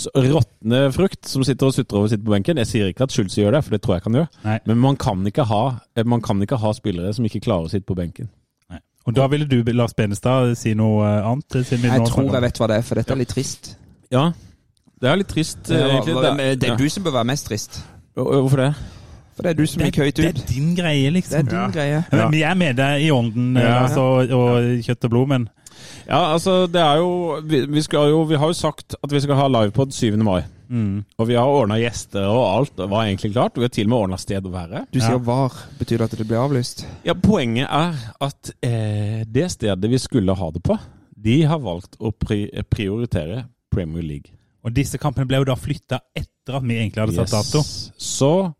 [0.00, 3.12] Så Råtne frukt som sitter og sutrer og sitter på benken Jeg sier ikke at
[3.14, 4.30] Schulze gjør det, for det tror jeg kan gjøre.
[4.46, 4.56] Nei.
[4.70, 5.60] Men man kan, ikke ha,
[5.94, 8.30] eh, man kan ikke ha spillere som ikke klarer å sitte på benken.
[8.72, 8.80] Nei.
[9.06, 11.60] Og da ville du, Lars Benestad, si noe eh, annet?
[11.68, 13.74] Siden vi jeg nå tror jeg vet hva det er, for dette er litt trist.
[14.14, 14.26] Ja,
[15.04, 16.16] det er litt trist, eh, egentlig.
[16.16, 17.82] det, er, det er du som bør være mest trist.
[18.16, 18.72] Hvorfor det?
[19.34, 20.40] For det er du som det, gikk høyt det ut.
[20.40, 21.40] er din greie, Det liksom.
[21.42, 22.02] er din greie.
[22.12, 23.80] Men vi er med deg i ånden, eh, Ja.
[23.84, 25.48] altså, og kjøtt og blod, men
[26.08, 29.20] Ja, altså, det er jo vi, vi, skal jo vi har jo sagt at vi
[29.24, 30.16] skal ha livepod 7.
[30.22, 30.42] mai.
[30.68, 31.04] mm.
[31.18, 32.74] Og vi har ordna gjester og alt.
[32.76, 33.56] Det var egentlig klart.
[33.56, 34.84] Vi har til og med ordna sted å være.
[34.92, 35.06] Du Ja.
[35.08, 35.52] sier var.
[35.78, 36.84] Betyr det at det blir avlyst?
[37.04, 40.78] Ja, Poenget er at eh, det stedet vi skulle ha det på,
[41.24, 44.32] de har valgt å pri prioritere Premier League.
[44.64, 47.60] Og disse kampene ble jo da flytta etter at vi egentlig hadde satt dato.
[48.00, 48.52] Så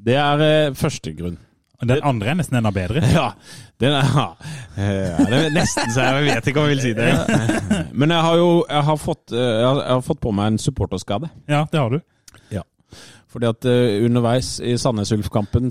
[0.00, 1.38] det er eh, første grunn.
[1.80, 3.00] Den andre er nesten enda bedre.
[3.08, 3.30] Ja,
[3.80, 4.26] den er, ja,
[4.76, 7.86] ja, det er nesten så jeg vet ikke om jeg vil si det.
[7.96, 11.30] Men jeg har jo jeg har fått, eh, jeg har, fått på meg en supporterskade.
[11.48, 12.00] Ja, det har du.
[13.30, 15.70] Fordi at eh, underveis i Sandnes Ulf-kampen,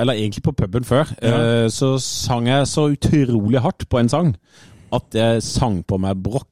[0.00, 1.64] Eller egentlig på puben før, Ja.
[1.64, 4.36] eh, så sang jeg så utrolig hardt på en sang
[4.94, 6.48] at jeg sang på meg brokk.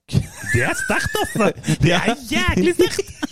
[0.53, 1.53] Det er sterkt, altså!
[1.81, 3.13] Det er jæklig sterkt!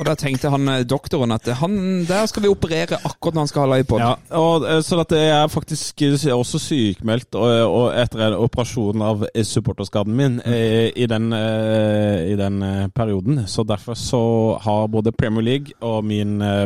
[0.00, 1.74] Og da tenkte han eh, doktoren at han,
[2.08, 4.00] der skal vi operere akkurat når han skal ha livepod.
[4.00, 9.04] Ja, og, eh, så jeg er faktisk eh, også sykmeldt og, og etter en operasjon
[9.04, 10.56] av supporterskaden min mm.
[10.96, 12.62] i den, i den
[12.96, 13.44] perioden.
[13.46, 14.22] Så derfor så
[14.64, 16.64] har både Premier League og min eh,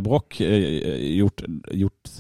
[1.19, 1.43] gjort,
[1.75, 2.15] gjort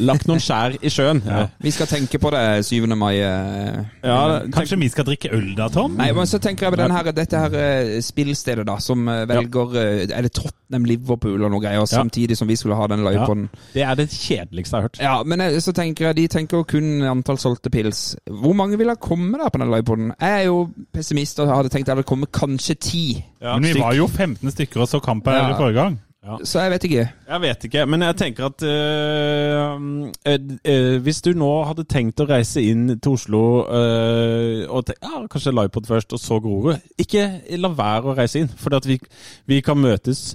[0.00, 1.22] Lagt noen skjær i sjøen.
[1.26, 1.46] Ja.
[1.62, 2.86] Vi skal tenke på det 7.
[2.96, 3.16] mai.
[3.20, 3.84] eh.
[4.04, 5.96] Ja, Kanskje vi skal drikke øl da, Tom?
[5.98, 9.24] Nei, men så tenker jeg på den her, dette her eh, spillstedet da, som eh,
[9.28, 13.04] velger eh, Er det Tottenham Liverpool og noe greier, samtidig som vi skulle ha den
[13.06, 13.48] livepoden?
[13.74, 15.00] Det er det kjedeligste jeg har hørt.
[15.02, 18.16] Ja, men eh, så tenker jeg, de tenker kun antall solgte pils.
[18.30, 20.12] Hvor mange vil ha komme da på den løypen?
[20.20, 23.04] Jeg er jo pessimist og hadde tenkt at det kommer kanskje ti.
[23.42, 25.56] Men vi var jo 15 stykker og så kamp her Ja.
[25.58, 25.98] forrige gang.
[26.42, 27.04] Så jeg vet ikke.
[27.28, 29.80] Jeg vet ikke, men jeg tenker at øh,
[30.26, 35.22] øh, øh, Hvis du nå hadde tenkt å reise inn til Oslo og tenk, ja,
[35.30, 37.28] kanskje livepod først, og så Grorud Ikke
[37.60, 38.98] la være å reise inn, for vi,
[39.46, 40.32] vi kan møtes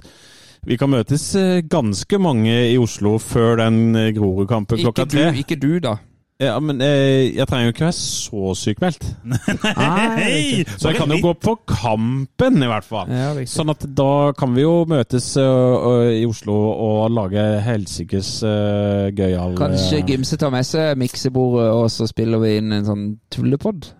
[0.62, 1.24] vi kan møtes
[1.66, 5.24] ganske mange i Oslo før den Grorud-kampen klokka tre.
[5.42, 5.96] ikke du da.
[6.42, 9.06] Ja, men eh, jeg trenger jo ikke være så sykmeldt.
[9.62, 13.12] Nei, Så jeg kan jo gå på kampen, i hvert fall.
[13.12, 13.30] Ja.
[13.48, 15.46] Sånn at da kan vi jo møtes ø,
[16.16, 21.88] i Oslo og lage helsikes uh, gøyal Kanskje uh, Gimse tar med seg miksebordet, og
[21.92, 23.92] så spiller vi inn en sånn tullepod?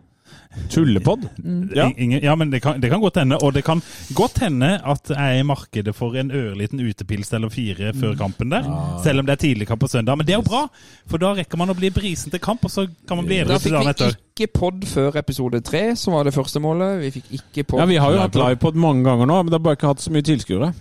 [0.73, 1.29] Tullepod.
[1.75, 1.83] Ja.
[1.83, 1.87] Ja.
[1.97, 3.39] Ingen, ja, men det kan, det kan godt hende.
[3.43, 3.83] Og det kan
[4.15, 8.53] godt hende at jeg er i markedet for en ørliten utepils eller fire før kampen
[8.53, 8.67] der.
[9.05, 10.17] Selv om det er tidlig kamp på søndag.
[10.19, 10.67] Men det er jo bra,
[11.11, 13.59] for da rekker man å bli brisen til kamp, og så kan man bli edru
[13.59, 14.19] til dagen vi etter.
[14.43, 17.01] Ikke pod før episode tre, som var det første målet.
[17.03, 17.83] Vi fikk ikke pod.
[17.83, 20.05] Ja, vi har jo hatt livepod mange ganger nå, men det har bare ikke hatt
[20.05, 20.73] så mye tilskuere.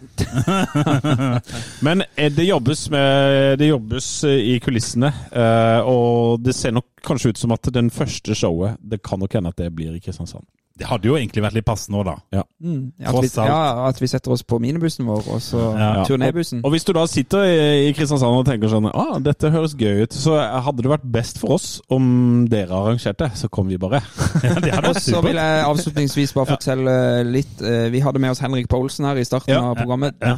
[1.87, 6.89] men eh, det jobbes, med, det jobbes eh, i kulissene, eh, og det ser nok
[7.05, 10.01] kanskje ut som at den første showet Det kan nok hende at det blir i
[10.03, 10.45] Kristiansand.
[10.79, 12.43] Det hadde jo egentlig vært litt passende òg, da.
[12.63, 12.93] Mm.
[13.03, 13.57] At, vi, ja,
[13.89, 15.89] at vi setter oss på minibussen vår, og så Ja.
[16.07, 16.61] turnébussen.
[16.63, 19.75] Og, og hvis du da sitter i, i Kristiansand og tenker sånn ah, dette høres
[19.77, 23.77] gøy ut, så hadde det vært best for oss om dere arrangerte, så kom vi
[23.81, 24.01] bare.
[24.47, 26.95] Ja, det hadde Og så vil jeg avslutningsvis bare fortelle
[27.29, 29.61] litt eh, Vi hadde med oss Henrik Poulsen her i starten Ja.
[29.71, 30.15] av programmet.
[30.23, 30.37] Ja.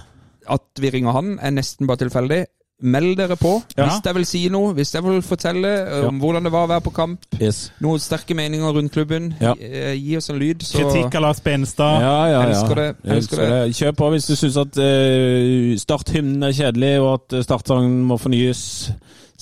[0.57, 2.41] At vi ringer han, er nesten bare tilfeldig.
[2.82, 3.86] Meld dere på Ja.
[3.88, 6.69] hvis jeg vil si noe, hvis jeg vil fortelle eh, om hvordan det var å
[6.74, 7.19] være på kamp.
[7.39, 7.71] Yes.
[7.80, 9.34] Noen sterke meninger rundt klubben.
[9.39, 9.53] Ja.
[9.55, 12.01] Gi, eh, gi oss en lyd, så Kritikk av Lars Benstad.
[12.01, 12.49] Ja, ja, ja.
[12.49, 13.74] Elsker det, elsker det.
[13.78, 18.91] Kjør på hvis du syns at uh, starthymnen er kjedelig, og at startsangen må fornyes.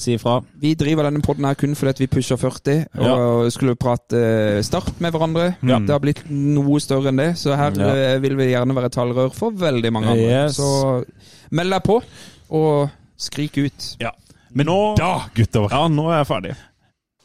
[0.02, 0.40] Si ifra.
[0.58, 3.12] Vi driver denne podden her kun fordi at vi pusher 40 Ja.
[3.14, 5.56] og skulle prate start med hverandre.
[5.62, 5.78] Ja.
[5.80, 8.18] Det har blitt noe større enn det, så her Ja.
[8.20, 10.46] vil vi gjerne være talerør for veldig mange andre.
[10.48, 10.56] Yes.
[10.58, 11.04] Så
[11.52, 12.02] meld deg på,
[12.50, 12.90] og
[13.22, 13.88] skrik ut.
[14.02, 14.12] Ja.
[14.52, 16.56] Men Nå- da, gutter Ja, nå er jeg ferdig.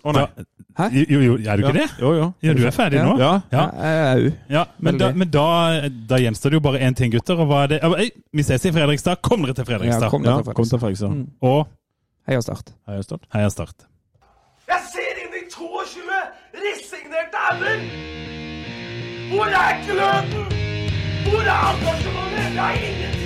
[0.07, 0.23] Å nei.
[0.37, 0.45] da,
[0.77, 0.85] Hæ?
[0.93, 1.87] Jo, jo, er du ikke det?
[1.99, 2.25] Jo, jo.
[2.45, 3.15] Ja, du er ferdig nå?
[3.19, 3.31] Ja.
[3.51, 3.63] Ja.
[3.81, 4.33] Jeg er jo.
[4.53, 5.45] Ja, men, da, men da,
[6.11, 7.41] da gjenstår det jo bare én ting, gutter.
[7.41, 7.79] Og hva er det?
[7.97, 9.23] Ei, vi ses i Fredrikstad.
[9.25, 10.11] Kom dere til Ja, Fredrikstad.
[10.13, 11.09] kom ja deg til kom til Fredrikstad.
[11.09, 11.33] Fredrikstad.
[11.41, 11.49] Mm.
[11.49, 11.67] Og
[12.29, 12.75] Heia Start.
[12.87, 13.25] Heia Start.
[13.33, 13.87] heia Start.
[14.69, 16.21] Jeg ser inn i 22
[16.61, 17.79] resignerte ender!
[19.33, 20.45] Hvor er gløden?
[21.27, 22.53] Hvor er engasjementet?
[22.53, 23.26] Jeg har ingenting